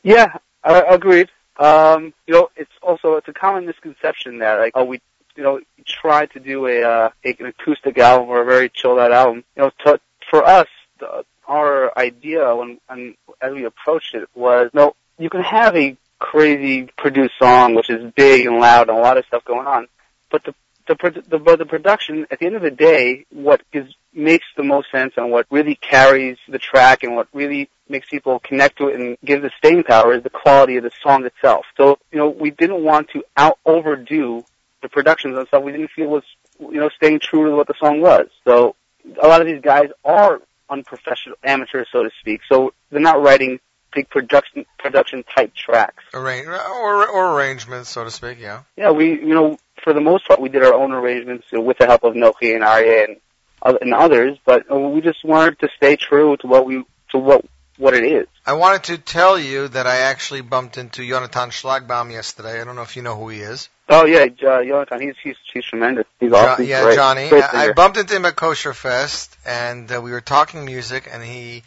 [0.04, 1.30] yeah, I, agreed.
[1.60, 5.02] Um, you know, it's also it's a common misconception that like oh we
[5.36, 9.12] you know try to do a uh, an acoustic album or a very chilled out
[9.12, 9.44] album.
[9.56, 10.00] You know, to,
[10.30, 10.68] for us,
[11.00, 15.98] the, our idea when and as we approached it was no, you can have a
[16.20, 19.88] crazy produced song which is big and loud and a lot of stuff going on,
[20.30, 20.54] but the
[20.90, 24.64] the the, but the production at the end of the day, what is makes the
[24.64, 28.88] most sense and what really carries the track and what really makes people connect to
[28.88, 31.66] it and gives the staying power is the quality of the song itself.
[31.78, 34.44] So you know, we didn't want to out overdo
[34.82, 35.64] the productions and stuff.
[35.64, 36.24] We didn't feel was
[36.60, 38.28] you know staying true to what the song was.
[38.44, 38.76] So
[39.22, 42.42] a lot of these guys are unprofessional amateur, so to speak.
[42.50, 43.60] So they're not writing
[43.94, 46.04] big production production type tracks.
[46.14, 48.64] Arrange, or, or arrangements, so to speak, yeah.
[48.76, 51.64] Yeah, we, you know, for the most part, we did our own arrangements you know,
[51.64, 55.70] with the help of Nochi and Aryeh and, and others, but we just wanted to
[55.76, 57.46] stay true to what we, to what,
[57.78, 58.28] what it is.
[58.46, 62.62] I wanted to tell you that I actually bumped into Jonathan Schlagbaum yesterday.
[62.62, 63.70] I don't know if you know who he is.
[63.92, 66.06] Oh yeah, uh, Jonathan, he's, he's, he's tremendous.
[66.20, 66.66] He's Jo- awesome.
[66.66, 66.96] yeah, Great.
[66.96, 67.30] Johnny.
[67.30, 71.24] Great I, I bumped into him at Kosherfest, and uh, we were talking music, and
[71.24, 71.64] he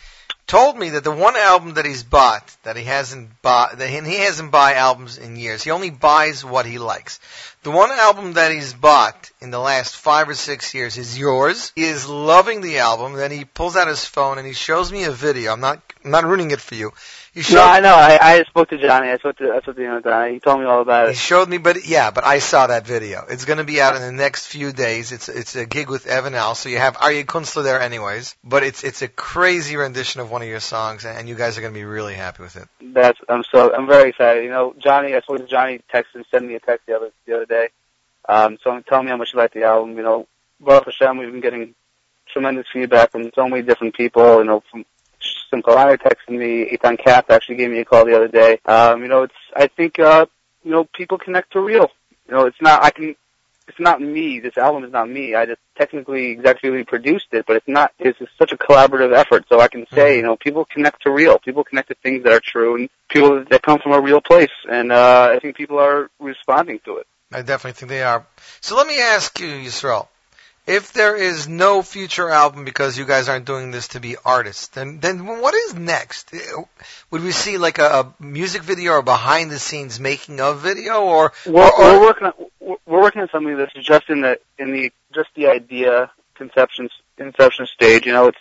[0.46, 3.96] told me that the one album that he's bought, that he hasn't bought, that he,
[3.96, 5.64] and he hasn't buy albums in years.
[5.64, 7.18] He only buys what he likes.
[7.64, 11.72] The one album that he's bought in the last five or six years is yours.
[11.74, 13.14] He is loving the album.
[13.14, 15.52] Then he pulls out his phone and he shows me a video.
[15.52, 16.92] I'm not, I'm not ruining it for you.
[17.34, 17.94] Showed, No, I know.
[17.94, 19.08] I, I spoke to Johnny.
[19.08, 20.34] I spoke to I spoke to Jonathan.
[20.34, 21.12] He told me all about it.
[21.12, 23.24] He showed me, but yeah, but I saw that video.
[23.26, 25.12] It's going to be out in the next few days.
[25.12, 28.36] It's it's a gig with Evan Al, so you have Aryeh Kunstler there, anyways.
[28.44, 31.62] But it's it's a crazy rendition of one of your songs, and you guys are
[31.62, 32.68] going to be really happy with it.
[32.82, 34.44] That's I'm so I'm very excited.
[34.44, 35.14] You know, Johnny.
[35.14, 35.80] I spoke to Johnny.
[35.92, 37.68] Texted sent me a text the other the other day.
[38.28, 39.96] Um, so telling me how much he liked the album.
[39.96, 40.28] You know,
[40.60, 41.74] Baruch Hashem, we've been getting
[42.30, 44.40] tremendous feedback from so many different people.
[44.40, 44.84] You know, from
[45.52, 46.70] Simcha Ryer texted me.
[46.72, 48.58] Ethan Katz actually gave me a call the other day.
[48.64, 50.26] Um, you know, it's I think uh,
[50.64, 51.88] you know people connect to real.
[52.28, 53.14] You know, it's not I can.
[53.68, 54.40] It's not me.
[54.40, 55.34] This album is not me.
[55.34, 57.92] I just technically executively produced it, but it's not.
[57.98, 59.44] It's just such a collaborative effort.
[59.48, 61.38] So I can say, you know, people connect to real.
[61.38, 64.50] People connect to things that are true and people that come from a real place.
[64.68, 67.06] And uh, I think people are responding to it.
[67.32, 68.26] I definitely think they are.
[68.60, 70.08] So let me ask you, Yisroel,
[70.66, 74.68] if there is no future album because you guys aren't doing this to be artists,
[74.68, 76.32] then then what is next?
[77.10, 77.84] Would we see like a,
[78.20, 82.26] a music video or behind the scenes making of video, or We're, or, we're working
[82.28, 86.88] on we're working on something that's just in the in the just the idea conception
[87.16, 88.06] conception stage.
[88.06, 88.38] You know, it's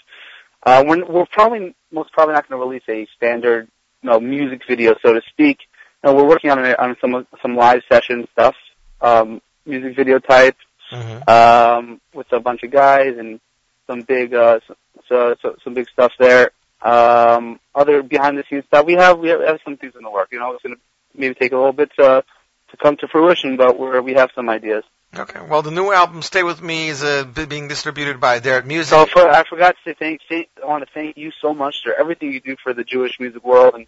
[0.64, 3.68] uh, we're we're probably most probably not going to release a standard
[4.04, 5.60] you know music video, so to speak.
[6.04, 8.56] You know, we're working on it on some some live session stuff,
[9.02, 10.56] um, music video type,
[10.92, 11.30] Mhm.
[11.30, 13.40] um, with a bunch of guys and
[13.88, 14.76] some big uh, so,
[15.08, 16.52] so, so some big stuff there.
[16.82, 20.10] Um, other behind the scenes stuff we have we have, have some things in the
[20.10, 20.30] work.
[20.32, 20.82] You know, it's going to
[21.16, 22.24] maybe take a little bit to
[22.72, 24.84] to come to fruition, but we're, we have some ideas.
[25.16, 25.42] Okay.
[25.48, 28.90] Well, the new album "Stay with Me" is uh, being distributed by Aderet Music.
[28.90, 31.84] So for, I forgot to say thank, thank I want to thank you so much
[31.84, 33.88] for everything you do for the Jewish music world and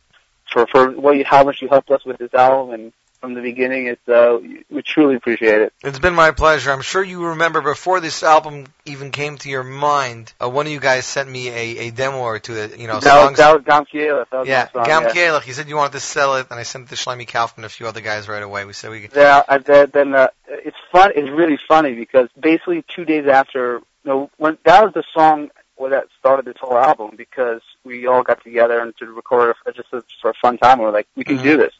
[0.52, 2.94] for for what you, how much you helped us with this album and
[3.24, 3.88] from the beginning.
[3.88, 4.38] It's uh,
[4.70, 5.74] we truly appreciate it.
[5.82, 6.74] It's been my pleasure.
[6.74, 10.34] I'm sure you remember before this album even came to your mind.
[10.44, 13.00] Uh, one of you guys sent me a, a demo or two that you know
[13.00, 13.38] that, was, songs.
[13.38, 15.40] that was Gam That was yeah, song, Gam yeah.
[15.40, 17.66] He said you wanted to sell it, and I sent it to Shlomi Kaufman and
[17.66, 18.66] a few other guys right away.
[18.66, 19.00] We said we.
[19.04, 19.16] Could...
[19.16, 21.14] Yeah, I, then, uh, it's fun.
[21.16, 25.50] It's really funny because basically two days after, you know, when that was the song
[25.78, 29.76] well, that started this whole album because we all got together and to record it
[29.76, 30.80] just for for a fun time.
[30.80, 31.74] We were like, we can do this.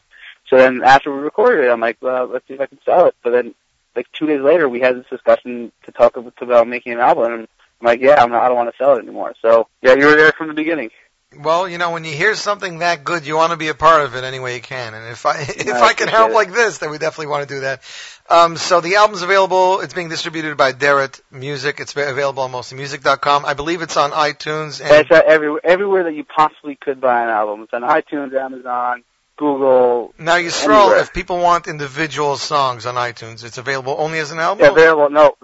[0.54, 3.06] So then after we recorded it, I'm like, well, let's see if I can sell
[3.06, 3.16] it.
[3.24, 3.56] But then,
[3.96, 7.32] like two days later, we had this discussion to talk about, about making an album.
[7.32, 7.48] And I'm
[7.82, 9.34] like, yeah, I'm not, I don't want to sell it anymore.
[9.42, 10.90] So yeah, you were there from the beginning.
[11.36, 14.02] Well, you know, when you hear something that good, you want to be a part
[14.02, 14.94] of it any way you can.
[14.94, 17.48] And if I if I I can help appreciate like this, then we definitely want
[17.48, 17.82] to do that.
[18.30, 19.80] Um, so the album's available.
[19.80, 21.80] It's being distributed by Aderet Music.
[21.80, 23.44] It's available on mostlymusic.com.
[23.44, 24.80] I believe it's on iTunes.
[24.80, 27.62] And It's at every, everywhere that you possibly could buy an album.
[27.62, 29.02] It's on iTunes, Amazon,
[29.36, 30.14] Google.
[30.18, 30.82] now, you scroll.
[30.82, 30.98] anywhere.
[31.00, 34.64] If people want individual songs on iTunes, it's available only as an album.
[34.64, 35.10] Yeah, available.
[35.10, 35.36] No,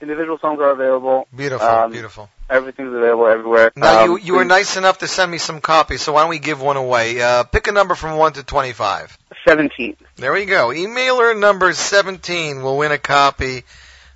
[0.00, 1.28] individual songs are available.
[1.34, 2.30] Beautiful, Um, beautiful.
[2.48, 3.72] Everything's available everywhere.
[3.76, 6.30] Now Um, you you were nice enough to send me some copies, so why don't
[6.30, 7.20] we give one away?
[7.20, 9.16] Uh, pick a number from one to twenty-five.
[9.46, 9.96] 17.
[10.16, 10.68] There we go.
[10.68, 13.62] Emailer number 17 will win a copy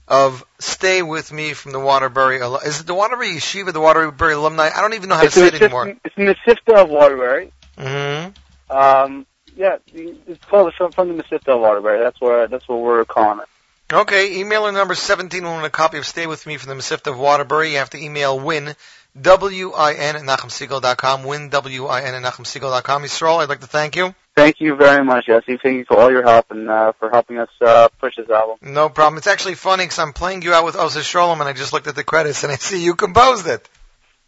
[0.09, 2.39] of Stay With Me from the Waterbury.
[2.65, 4.71] Is it the Waterbury Yeshiva, the Waterbury alumni?
[4.75, 5.95] I don't even know how It's to say it anymore.
[6.05, 7.53] It's in the Sifta of Waterbury.
[7.79, 8.31] hmm
[8.71, 9.27] Um,
[9.57, 11.99] yeah, it's called from, from the Sifta of Waterbury.
[11.99, 13.47] That's where that's what we're calling it.
[13.93, 17.11] Okay, emailer number 17 will win a copy of Stay With Me from the Mesivta
[17.11, 17.73] of Waterbury.
[17.73, 18.77] You have to email win,
[19.21, 23.03] W-I-N at NachumSegal.com, win, W-I-N at NachumSegal.com.
[23.03, 24.15] Yisroel, I'd like to thank you.
[24.37, 25.59] Thank you very much, Jesse.
[25.61, 28.59] Thank you for all your help and uh, for helping us uh, push this album.
[28.63, 29.19] No problem.
[29.19, 31.89] It's actually funny because I'm playing you out with Osa Sholem and I just looked
[31.89, 33.69] at the credits and I see you composed it.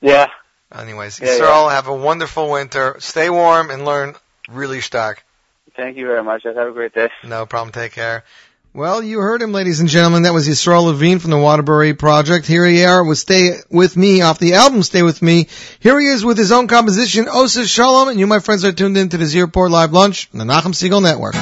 [0.01, 0.27] Yeah.
[0.75, 2.97] Anyways, Yeah, Yisroel, have a wonderful winter.
[2.99, 4.17] Stay warm and learn
[4.49, 5.25] really stark.
[5.77, 6.43] Thank you very much.
[6.45, 7.11] Have a great day.
[7.25, 7.73] No problem.
[7.73, 8.25] Take care.
[8.75, 10.23] Well, you heard him, ladies and gentlemen.
[10.23, 12.47] That was Yisroel Levine from the Waterbury Project.
[12.47, 15.49] Here he are with Stay With Me off the album Stay With Me.
[15.81, 18.97] Here he is with his own composition, Osa Shalom, and you, my friends, are tuned
[18.97, 21.35] in to the Z Report Live Lunch on the Nachum Segal Network.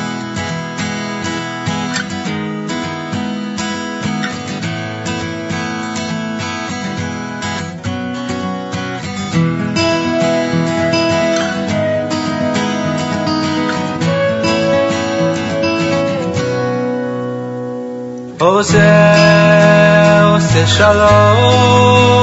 [18.49, 22.16] עושה, עושה שלום,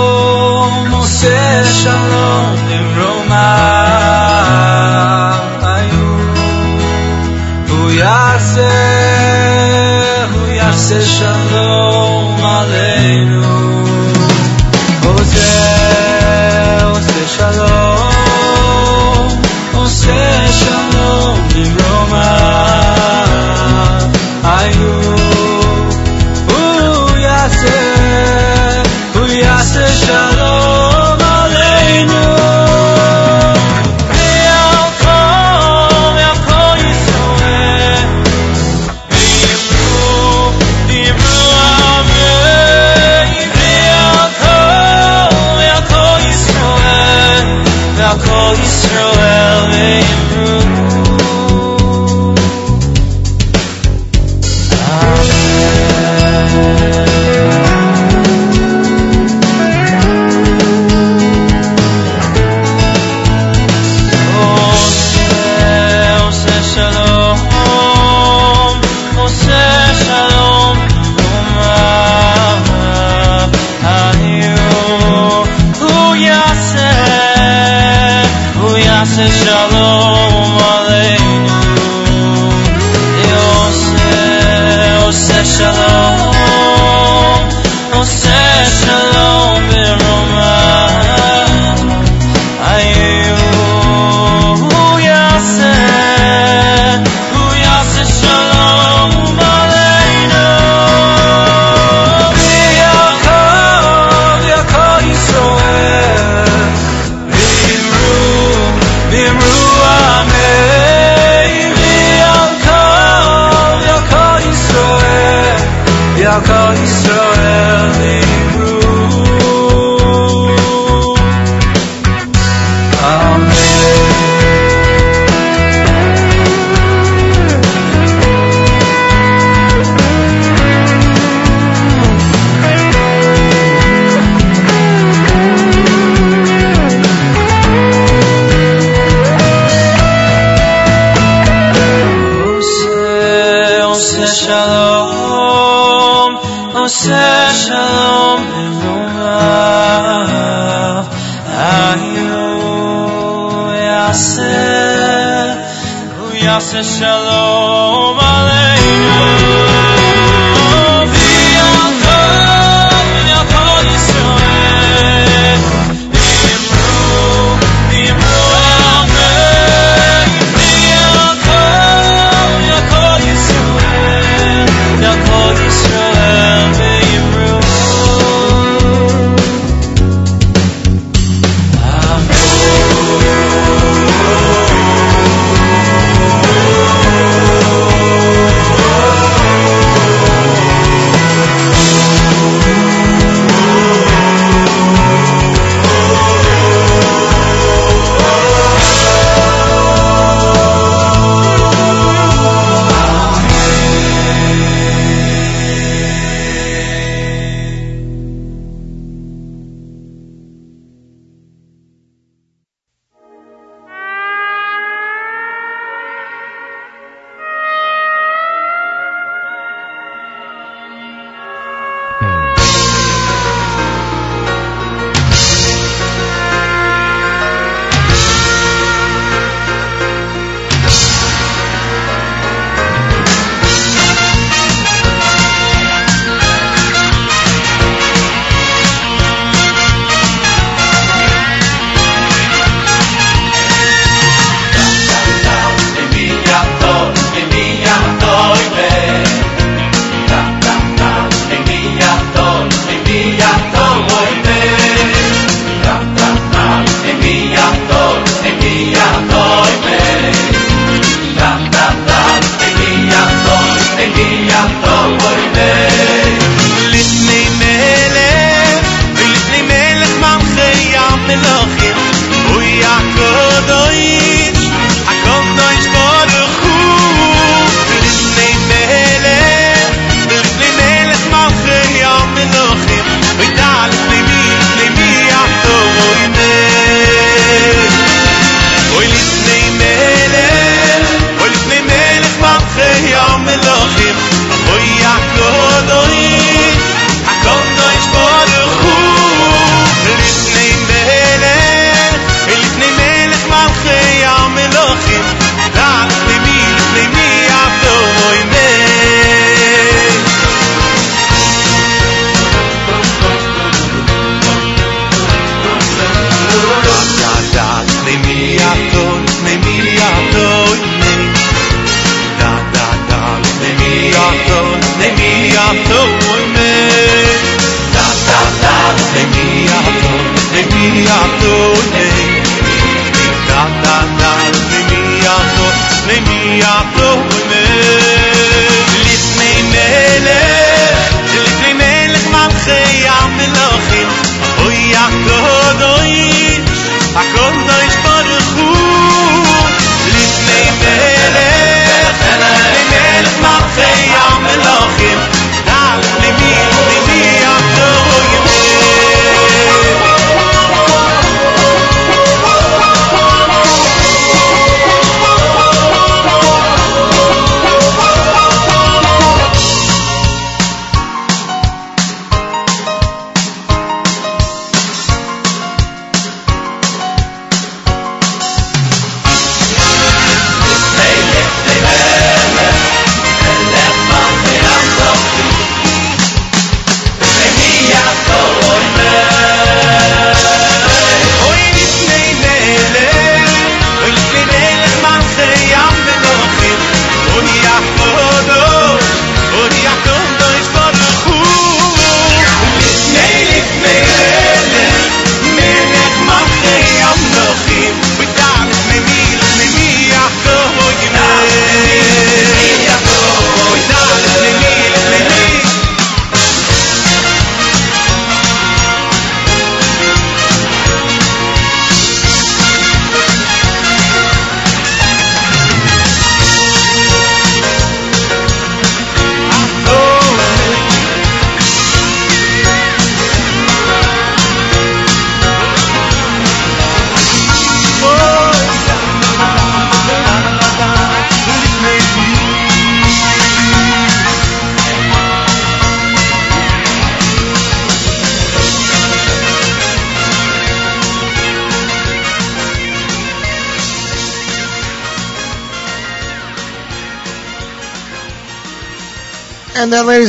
[0.92, 3.32] עושה שלום במרומיו
[5.62, 6.16] היו.
[7.68, 8.70] הוא יעשה,
[10.34, 12.95] הוא יעשה שלום עלינו.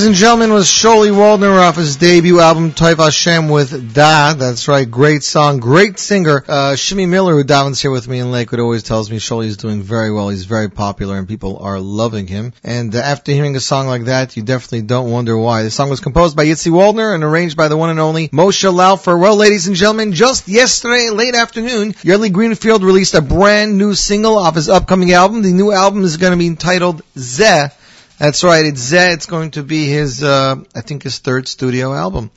[0.09, 4.33] And gentlemen, was Sholi Waldner off his debut album, Toiv Hashem with Da.
[4.33, 6.43] That's right, great song, great singer.
[6.49, 9.59] Uh, Shimmy Miller, who davens here with me in Lakewood, always tells me Sholi is
[9.59, 10.31] doing very well.
[10.31, 12.55] He's very popular and people are loving him.
[12.65, 15.63] And uh, after hearing a song like that, you definitely don't wonder why.
[15.63, 18.65] The song was composed by Yitzi Waldner and arranged by the one and only Moshe
[18.65, 19.21] Laufer.
[19.21, 24.39] Well, ladies and gentlemen, just yesterday, late afternoon, Yoely Greenfeld released a brand new single
[24.39, 25.43] off his upcoming album.
[25.43, 27.75] The new album is going to be entitled Zeh.
[28.19, 28.67] That's right.
[28.67, 29.15] It's Zeh.
[29.15, 32.33] It's going to be his, uh, I think his third studio album.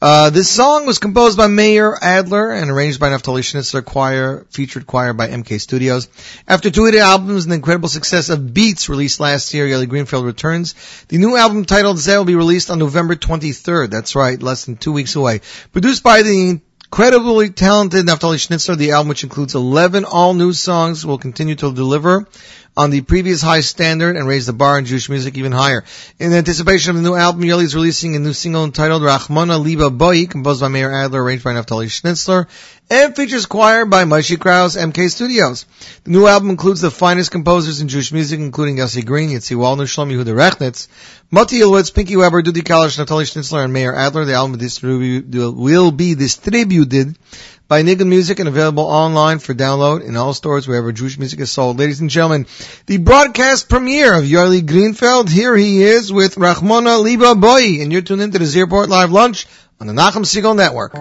[0.00, 4.86] Uh, this song was composed by Meir Adler and arranged by Naftali Schnitzler Choir, featured
[4.86, 6.08] choir by MK Studios.
[6.48, 10.24] After two hit albums and the incredible success of Beats released last year, Yoely Greenfeld
[10.24, 10.74] returns.
[11.08, 13.90] The new album titled Zeh will be released on November 23rd.
[13.90, 15.40] That's right, less than two weeks away.
[15.72, 21.04] Produced by the incredibly talented Naftali Schnitzler, the album, which includes 11 all new songs,
[21.04, 22.26] will continue to deliver
[22.76, 25.84] on the previous high standard and raise the bar in Jewish music even higher.
[26.18, 29.88] In anticipation of the new album, Yoely is releasing a new single entitled Rachmana Liba
[29.90, 32.46] Boyeh, composed by Meir Adler, arranged by Naftali Schnitzler,
[32.90, 35.64] and features choir by Moshe Kraus, MK Studios.
[36.04, 39.86] The new album includes the finest composers in Jewish music, including Yossi Green, Yitzi Waldner,
[39.86, 40.88] Shlomo Yehuda Rechnitz,
[41.30, 44.26] Moti Ilowitz, Pinky Weber, Dudi Kalish, Naftali Schnitzler, and Meir Adler.
[44.26, 44.60] The album
[45.56, 47.16] will be distributed
[47.68, 51.50] by Nigun Music and available online for download in all stores wherever Jewish music is
[51.50, 51.78] sold.
[51.78, 52.46] Ladies and gentlemen,
[52.86, 55.28] the broadcast premiere of Yoely Greenfeld.
[55.28, 59.10] Here he is with Rachmana Liba Boyeh, and you're tuned into the Z Report Live
[59.10, 59.46] Lunch
[59.80, 60.94] on the Nachum Segal Network.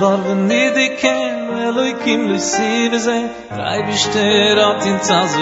[0.00, 3.16] bar wenn ni de ken eloy kim le sib ze
[3.56, 5.32] drei bister at in tsaz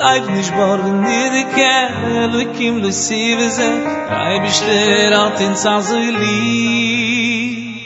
[0.00, 3.68] leib nicht bar wenn ni de ken eloy kim le sib ze
[4.08, 6.40] drei bister at in tsaz we li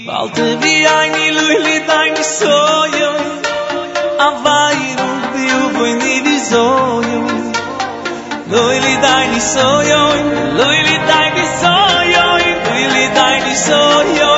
[0.07, 3.13] bald vi ein eloy li dein soyo
[4.27, 7.21] a vai no viu voi ni vi soyo
[8.53, 9.99] Loi li dein ni soyo,
[10.59, 12.27] loi li dein ni soyo,
[12.69, 14.38] loi li dein ni soyo.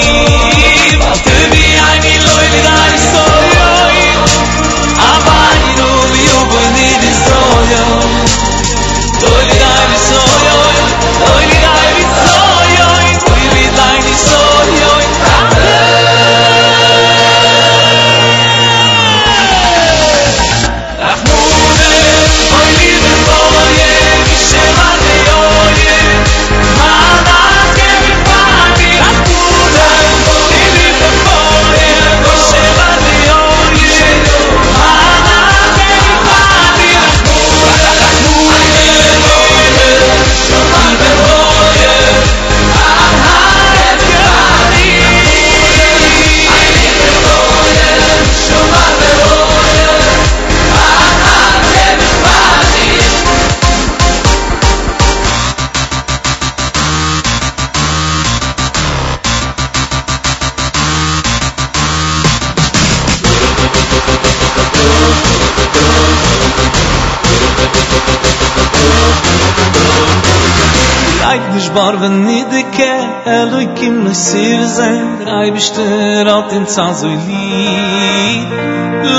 [73.25, 77.47] Elu kim na zayn, Drei bishter al tim tsa zoi li.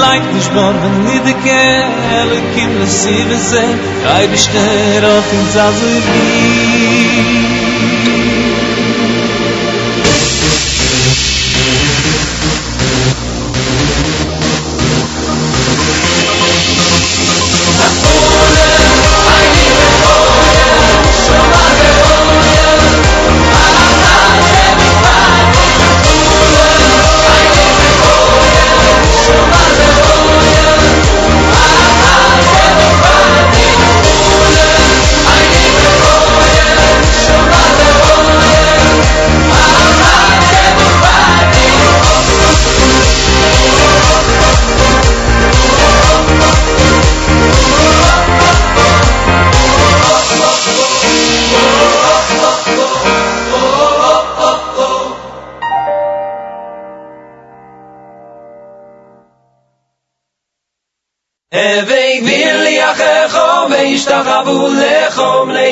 [0.02, 1.64] Leit nish bor ben nidike,
[2.20, 8.02] Elu kim na sir zayn, Drei bishter al tim tsa zoi li.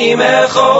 [0.00, 0.70] leimecho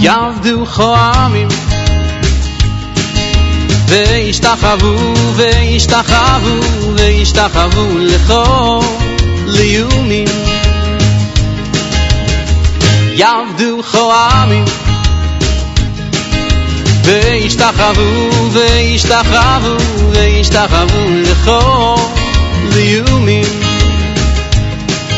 [0.00, 1.48] יעבדו חועמים
[3.88, 6.60] וישתחוו וישתחוו
[6.96, 8.80] וישתחוו לכו
[9.46, 10.41] ליומים
[13.15, 14.65] יעבדו חועמים
[17.03, 19.77] וישתחוו וישתחוו
[20.11, 21.95] וישתחוו לכו
[22.73, 23.45] ליומים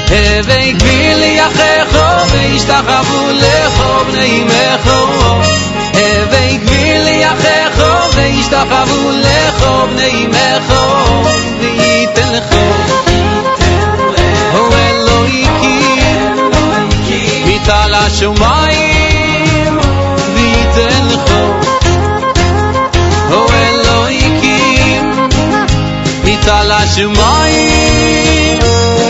[0.10, 5.08] הווי גביל יחכו וישתחוו לכו בני מחו
[5.94, 11.24] הווי גביל יחכו וישתחוו לכו בני מחו
[11.60, 12.75] וייתן לכו
[18.05, 19.79] השמיים
[20.35, 21.53] וייתן לכו
[23.29, 25.29] הו אלוהיקים
[26.25, 28.59] מטל השמיים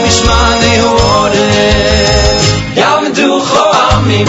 [0.07, 2.45] משמעני עורף
[2.77, 4.27] יעמדו חועמים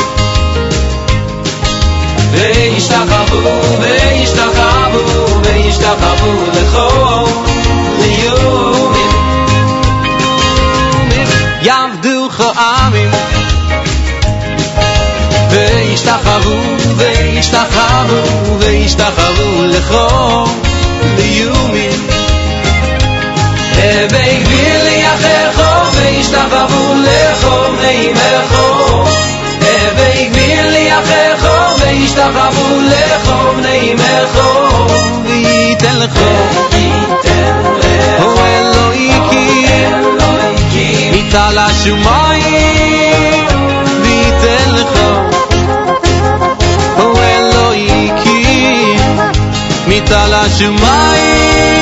[2.32, 7.25] וישתחוו וישתחוו וישתחוו לכו
[16.37, 20.45] וישתחוו, וישתחוו, וישתחוו לכל
[21.17, 22.07] ליומים.
[23.75, 29.05] הווי גלילי אחריכו, וישתחוו לכל נעימךו.
[29.61, 34.87] הווי גלילי אחריכו, וישתחוו לכל נעימךו.
[35.25, 36.21] וייתן לכו,
[36.73, 39.67] וייתן לכו, הוא אלוהיקי,
[41.13, 42.76] יתעל השומיים.
[50.07, 51.76] تلاش مایی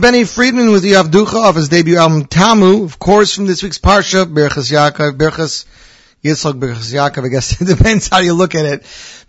[0.03, 3.77] Benny Friedman with the Avducha off his debut album Taamu, of course, from this week's
[3.77, 5.63] Parsha, Berchas Yaakov, Berchas
[6.21, 8.83] Yitzchak, Berchas Yaakov, I guess it depends how you look at it.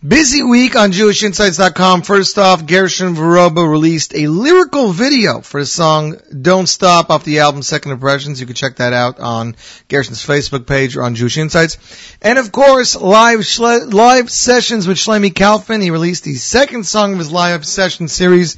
[0.04, 2.02] Busy week on JewishInsights.com.
[2.02, 7.38] First off, Gershon Veroba released a lyrical video for the song Don't Stop off the
[7.38, 8.40] album Second Impressions.
[8.40, 9.54] You can check that out on
[9.88, 11.78] Gershon's Facebook page or on Jewish Insights.
[12.20, 15.80] And of course, live shle- live sessions with Shlomi Kalfin.
[15.80, 18.56] He released the second song of his live session series.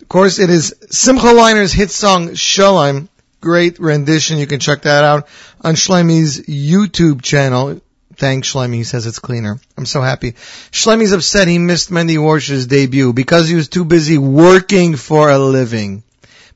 [0.00, 3.08] Of course, it is Simcha Leiner's hit song Shalom.
[3.40, 4.38] Great rendition.
[4.38, 5.28] You can check that out
[5.60, 7.80] on Shlomi's YouTube channel.
[8.16, 8.74] Thanks, Shlomi.
[8.74, 9.60] He says it's cleaner.
[9.76, 10.32] I'm so happy.
[10.72, 15.38] Shlomi's upset he missed Mendy Worch's debut because he was too busy working for a
[15.38, 16.02] living.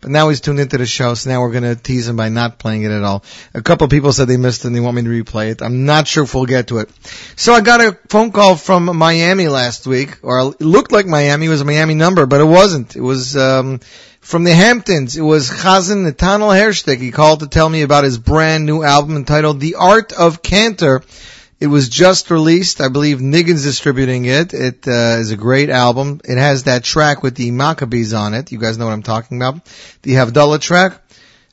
[0.02, 2.58] But now he's tuned into the show, so now we're gonna tease him by not
[2.58, 3.22] playing it at all.
[3.54, 5.62] A couple people said they missed it and they want me to replay it.
[5.62, 6.90] I'm not sure if we'll get to it.
[7.36, 11.46] So I got a phone call from Miami last week, or it looked like Miami
[11.46, 12.96] was a Miami number, but it wasn't.
[12.96, 13.78] It was, um,
[14.20, 15.16] from the Hamptons.
[15.16, 16.98] It was Chazan Netanel Hershtik.
[16.98, 21.02] He called to tell me about his brand new album entitled The Art of Cantor.
[21.62, 22.80] It was just released.
[22.80, 24.52] I believe Niggin's distributing it.
[24.52, 26.20] It uh, is a great album.
[26.24, 28.50] It has that track with the Maccabees on it.
[28.50, 29.64] You guys know what I'm talking about.
[30.02, 31.00] The Havdalah track.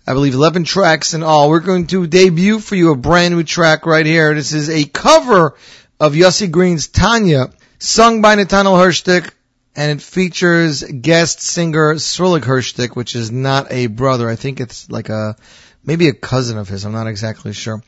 [0.08, 1.52] I believe 11 tracks in all.
[1.52, 4.34] We're going to debut for you a brand new track right here.
[4.34, 5.56] This is a cover
[6.00, 9.30] of Yossi Green's Tanya, sung by Netanel Hershtik,
[9.76, 14.28] and it features guest singer Srulik Hershtik, which is not a brother.
[14.28, 15.36] I think it's like a,
[15.84, 16.84] maybe a cousin of his.
[16.84, 17.84] I'm not exactly sure.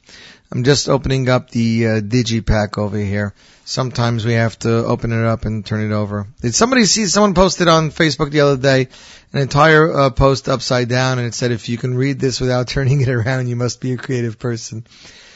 [0.53, 3.33] I'm just opening up the uh, digipack over here.
[3.63, 6.27] Sometimes we have to open it up and turn it over.
[6.41, 8.89] Did somebody see someone posted on Facebook the other day
[9.31, 12.67] an entire uh, post upside down and it said if you can read this without
[12.75, 14.85] turning it around, you must be a creative person.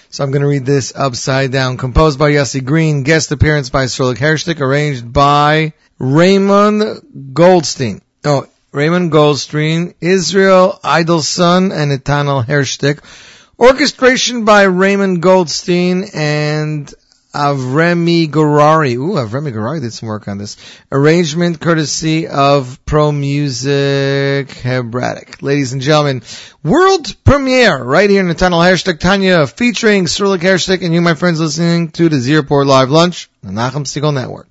[0.10, 1.78] So I'm going to read this upside down.
[1.78, 8.02] Composed by Yossi Green, guest appearance by Srulik Hershtik, arranged by Raymond Goldstein.
[8.26, 13.00] Oh, Raymond Goldstein, Israel Idolson, and Netanel Hershtik.
[13.58, 16.94] Orchestration by Raymond Goldstein and
[17.34, 18.96] Avremi Gorari.
[18.96, 20.58] Ooh, Avremi Gorari did some work on this.
[20.92, 25.42] Arrangement courtesy of Pro Musica Hebraica.
[25.42, 26.22] Ladies and gentlemen,
[26.66, 31.14] world premiere right here in the Tunnel Hashtag Tanya featuring Srulik Hershtik and you, my
[31.14, 34.50] friends, listening to the Z Report Live Lunch, the Nachum Segal Network.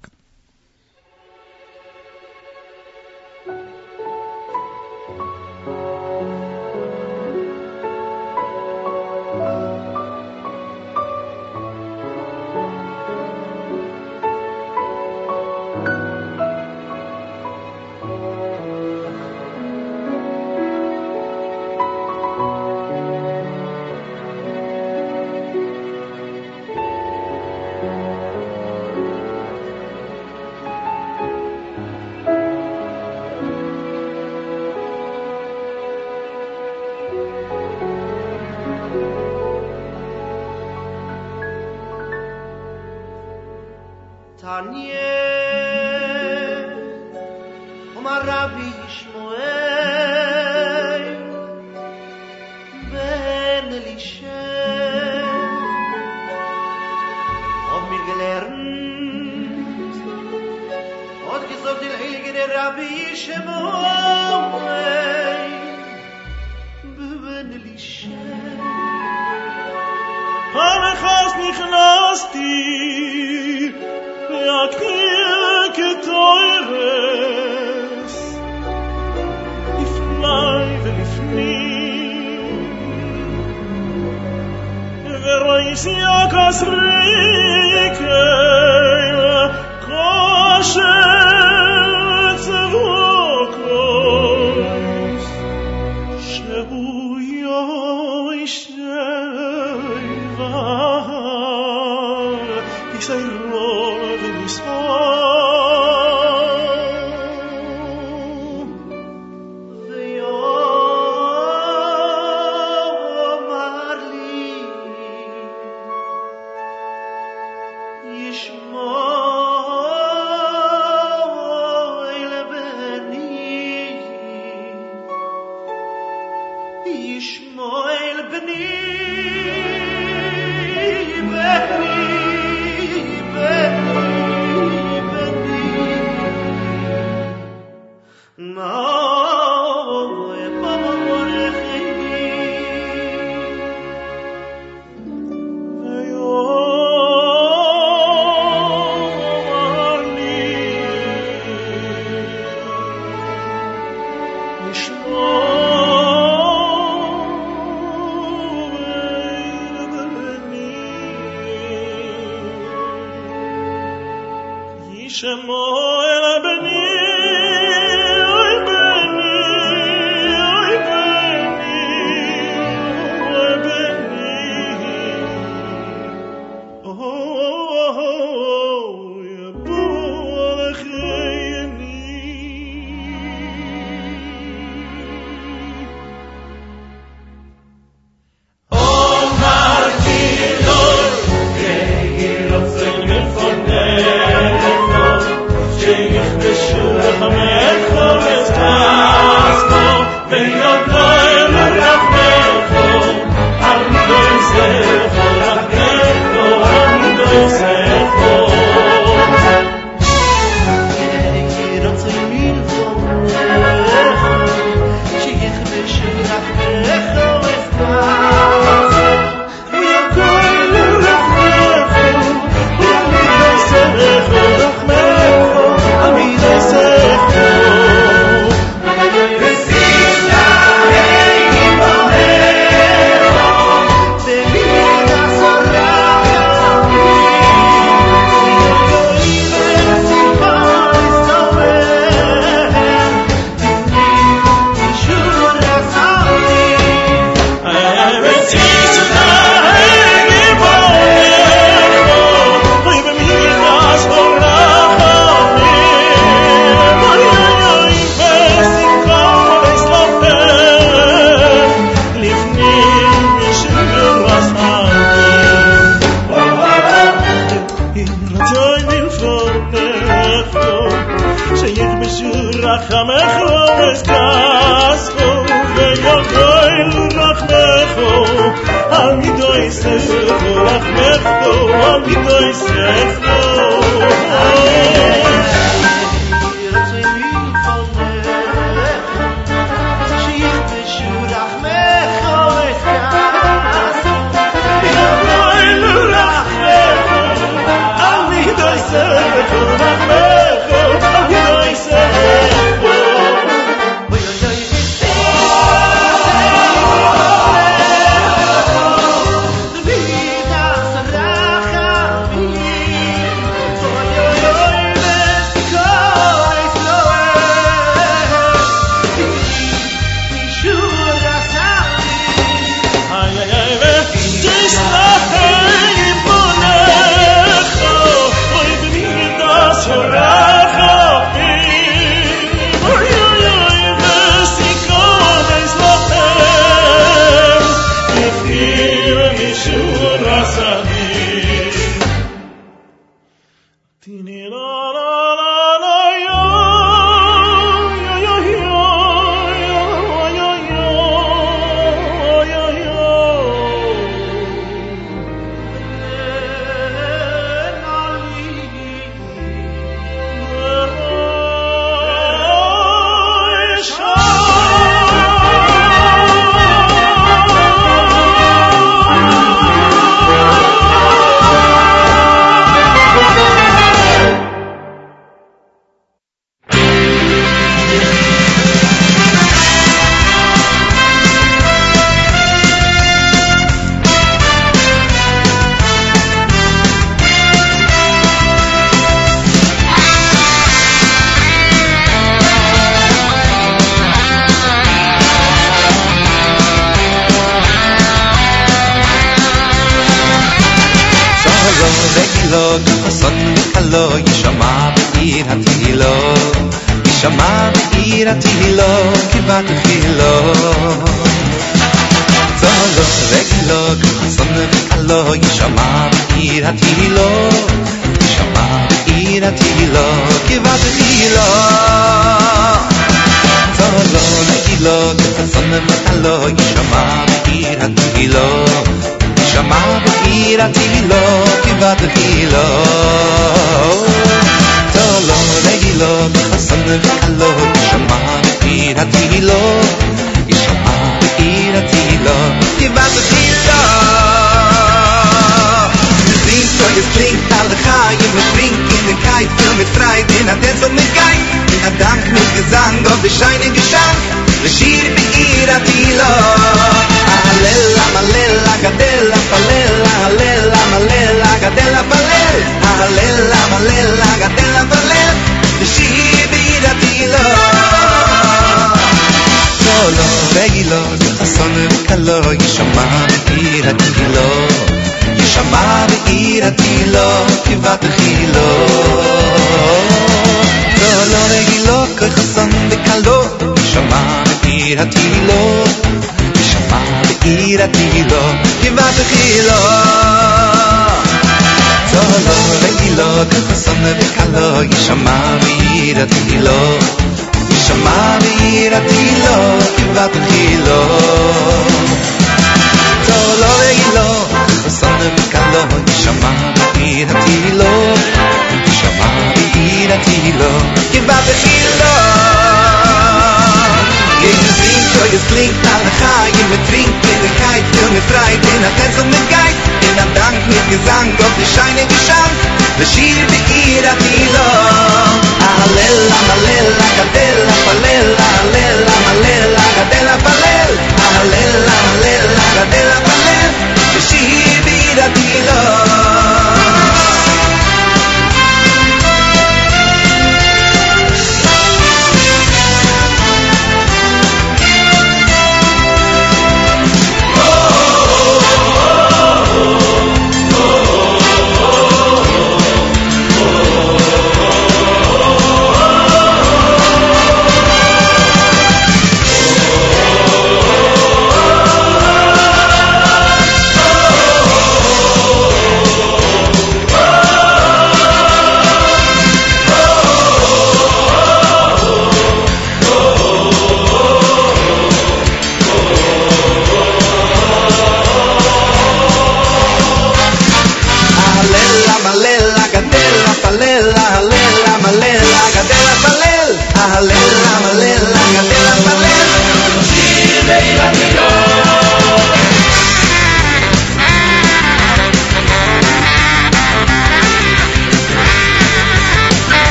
[582.07, 584.14] la malela, candela, palela.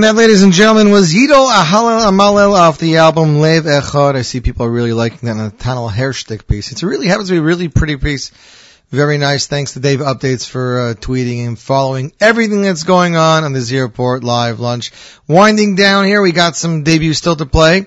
[0.00, 4.16] And that, ladies and gentlemen, was Yidol Ahalel Amalel off the album Lev Echad.
[4.16, 6.72] I see people are really liking that Netanel Hershtik piece.
[6.72, 8.30] It really happens to be a really pretty piece.
[8.88, 9.46] Very nice.
[9.46, 13.60] Thanks to Dave Updates for uh, tweeting and following everything that's going on on the
[13.60, 14.90] Z Report Live Lunch.
[15.28, 17.84] Winding down here, we got some debuts still to play.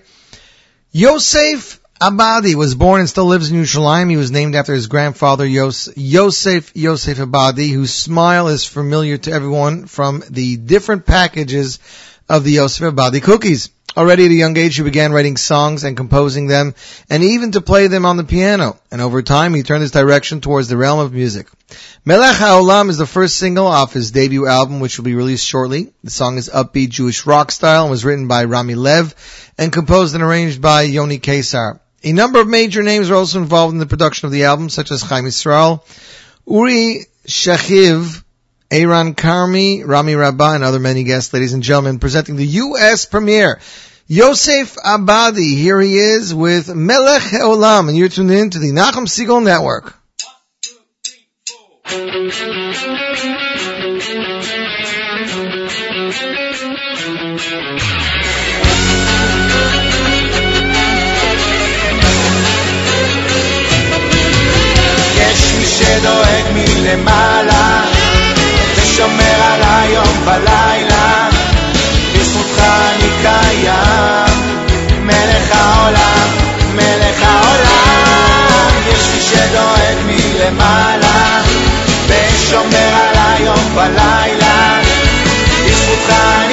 [0.91, 4.09] Yosef Abadi was born and still lives in Yerushalayim.
[4.09, 9.31] He was named after his grandfather Yos- Yosef Yosef Abadi, whose smile is familiar to
[9.31, 11.79] everyone from the different packages
[12.27, 13.69] of the Yosef Abadi cookies.
[13.95, 16.75] Already at a young age, he began writing songs and composing them,
[17.09, 18.77] and even to play them on the piano.
[18.91, 21.47] And over time, he turned his direction towards the realm of music.
[22.03, 25.93] Melech HaOlam is the first single off his debut album, which will be released shortly.
[26.03, 29.15] The song is upbeat Jewish rock style and was written by Rami Lev
[29.57, 31.79] and composed and arranged by Yoni Kesar.
[32.05, 34.91] A number of major names are also involved in the production of the album, such
[34.91, 35.83] as Chaim Yisrael,
[36.45, 38.21] Uri Shachiv,
[38.69, 43.05] Aaron Karmi, Rami Rabbah, and other many guests, ladies and gentlemen, presenting the U.S.
[43.05, 43.61] premiere.
[44.07, 49.07] Yosef Abadi, here he is with Melech Olam, and you're tuned in to the Nachum
[49.07, 49.95] Segal Network.
[65.83, 67.81] שדואג מלמעלה
[68.75, 71.29] ושומר על היום בלילה
[72.13, 74.57] בזכותך אני קיים
[75.01, 76.27] מלך העולם,
[76.75, 78.71] מלך העולם.
[78.91, 81.41] יש מי שדואג מלמעלה
[82.07, 84.79] ושומר על היום בלילה
[85.65, 86.52] בזכותך אני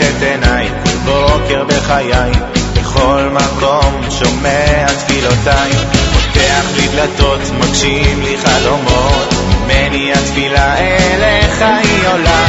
[0.00, 0.68] את עיניי
[1.04, 2.32] בוקר בחיי,
[2.74, 5.70] בכל מקום שומע תפילותיי,
[6.12, 9.34] פותח לי דלתות, מגשים לי חלומות,
[9.64, 12.46] ממני התפילה אליך היא עולה,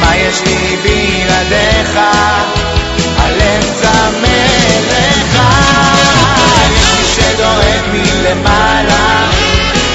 [0.00, 1.98] מה יש לי בלעדיך?
[3.18, 4.46] הלב צמא
[4.88, 5.38] לך,
[6.72, 9.30] יש מי שדואג מלמעלה,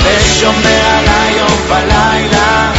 [0.03, 2.72] ושומר על היום בלילה,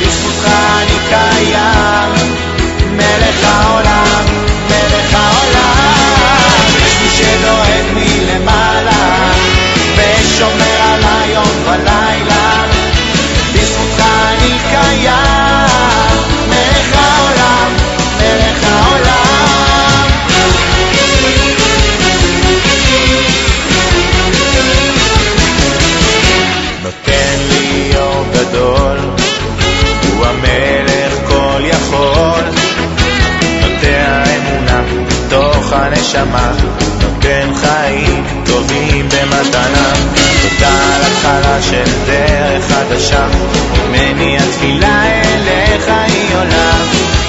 [0.00, 2.05] בזכותך אני קיים,
[37.26, 39.92] תיתן חיים טובים במתנה.
[40.42, 43.26] תודה על התחלה של דרך חדשה.
[43.88, 46.72] ממני התפילה אליך היא עולה.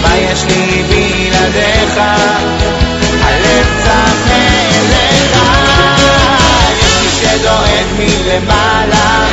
[0.02, 2.02] מה יש לי בלעדיך?
[3.22, 5.38] הלב צמא אליך.
[6.72, 9.26] יש מי שדואג מלמעלה,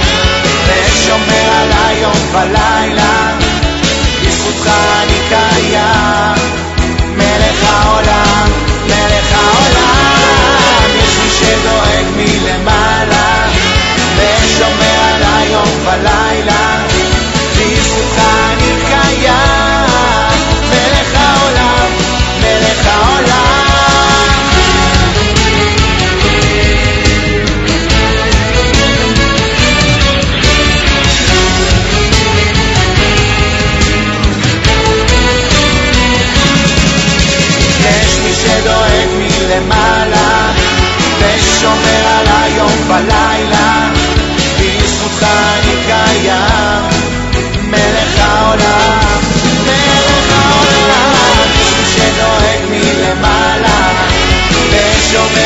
[0.66, 3.32] ושומר עליי יום ולילה.
[4.22, 4.70] בזכותך
[5.02, 6.23] אני קיים,
[15.84, 16.86] ולילה.
[17.56, 18.18] בזכותך
[18.52, 20.30] אני קיים,
[20.70, 21.90] מלך העולם,
[22.40, 23.64] מלך העולם.
[37.80, 40.52] יש מי שדואג מלמעלה
[41.18, 43.53] ושומר עליי יום ולילה
[55.14, 55.43] yo me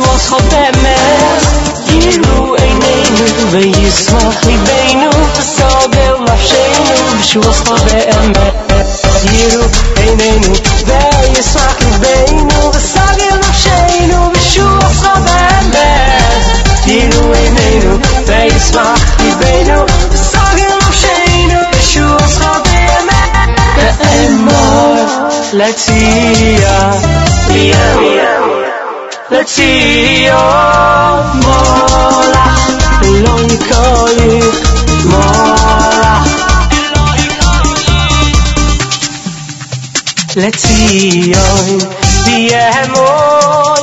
[0.00, 0.96] وخبامه
[1.90, 8.52] يرو عينينه ويسمح لي بينه بالصعب وحشينه مش وخبامه
[9.32, 9.62] يرو
[9.98, 10.52] عينينه
[10.88, 16.10] ويسمح لي بينه بالصعب وحشينه مش وخبامه
[16.86, 23.20] يرو عينينه ويسمح لي بينه بالصعب وحشينه مش وخبامه
[23.76, 24.96] كأنه
[25.52, 26.90] لاتيا
[27.50, 28.49] ميا ميا
[29.30, 30.34] let see your
[31.44, 32.46] mola.
[33.24, 34.36] Loncoli
[35.10, 36.14] mola.
[40.36, 41.90] Let's see your
[42.26, 42.38] the
[42.94, 43.79] mola.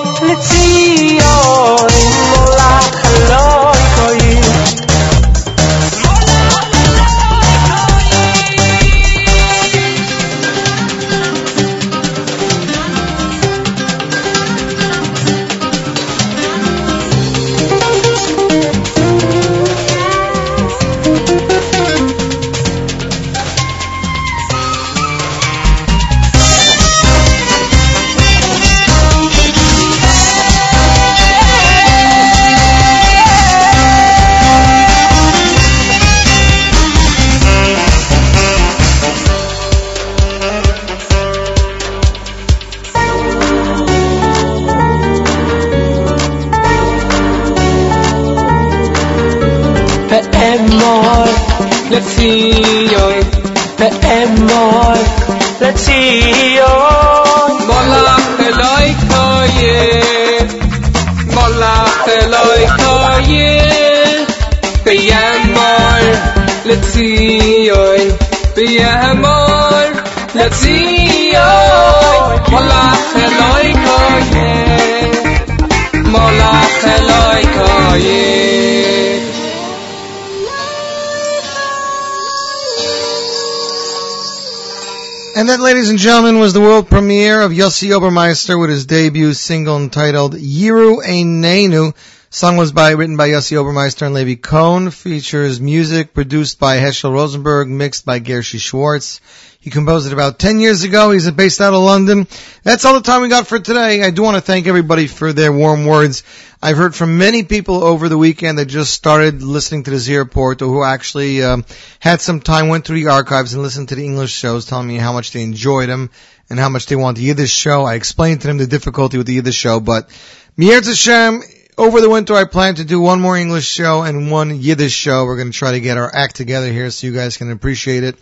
[85.68, 90.34] Ladies and gentlemen, was the world premiere of Yossi Obermeister with his debut single entitled
[90.34, 91.94] Yiru Eineinu.
[92.30, 97.14] Song was by, written by Yossi Obermeister and Levi Cohn, features music produced by Heschel
[97.14, 99.22] Rosenberg, mixed by Gershi Schwartz.
[99.62, 101.12] He composed it about 10 years ago.
[101.12, 102.28] He's based out of London.
[102.64, 104.04] That's all the time we got for today.
[104.04, 106.24] I do want to thank everybody for their warm words.
[106.62, 110.18] I've heard from many people over the weekend that just started listening to the Z
[110.18, 111.64] Report or who actually um,
[112.00, 114.98] had some time, went through the archives and listened to the English shows, telling me
[114.98, 116.10] how much they enjoyed them
[116.50, 117.86] and how much they want the Yiddish show.
[117.86, 120.10] I explained to them the difficulty with the Yiddish show, but
[120.58, 121.42] Mir Hashem,
[121.78, 125.26] over the winter I plan to do one more English show and one Yiddish show.
[125.26, 128.04] We're going to try to get our act together here so you guys can appreciate
[128.04, 128.16] it.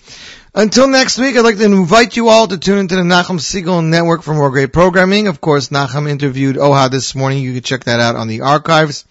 [0.53, 3.83] Until next week, I'd like to invite you all to tune into the Nachum Segal
[3.83, 5.27] Network for more great programming.
[5.27, 7.43] Of course, Nachum interviewed Oha this morning.
[7.43, 9.05] You can check that out on the archives.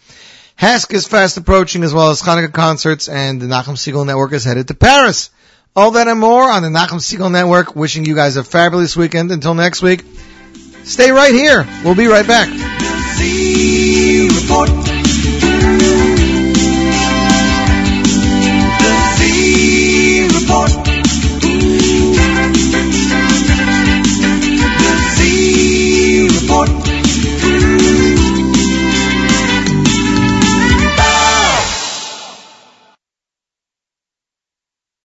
[0.58, 4.44] HASC is fast approaching as well as Hanukkah concerts and the Nachum Segal Network is
[4.44, 5.30] headed to Paris.
[5.76, 7.74] All that and more on the Nachum Segal Network.
[7.74, 9.32] Wishing you guys a fabulous weekend.
[9.32, 10.04] Until next week,
[10.84, 11.66] stay right here.
[11.84, 12.48] We'll be right back.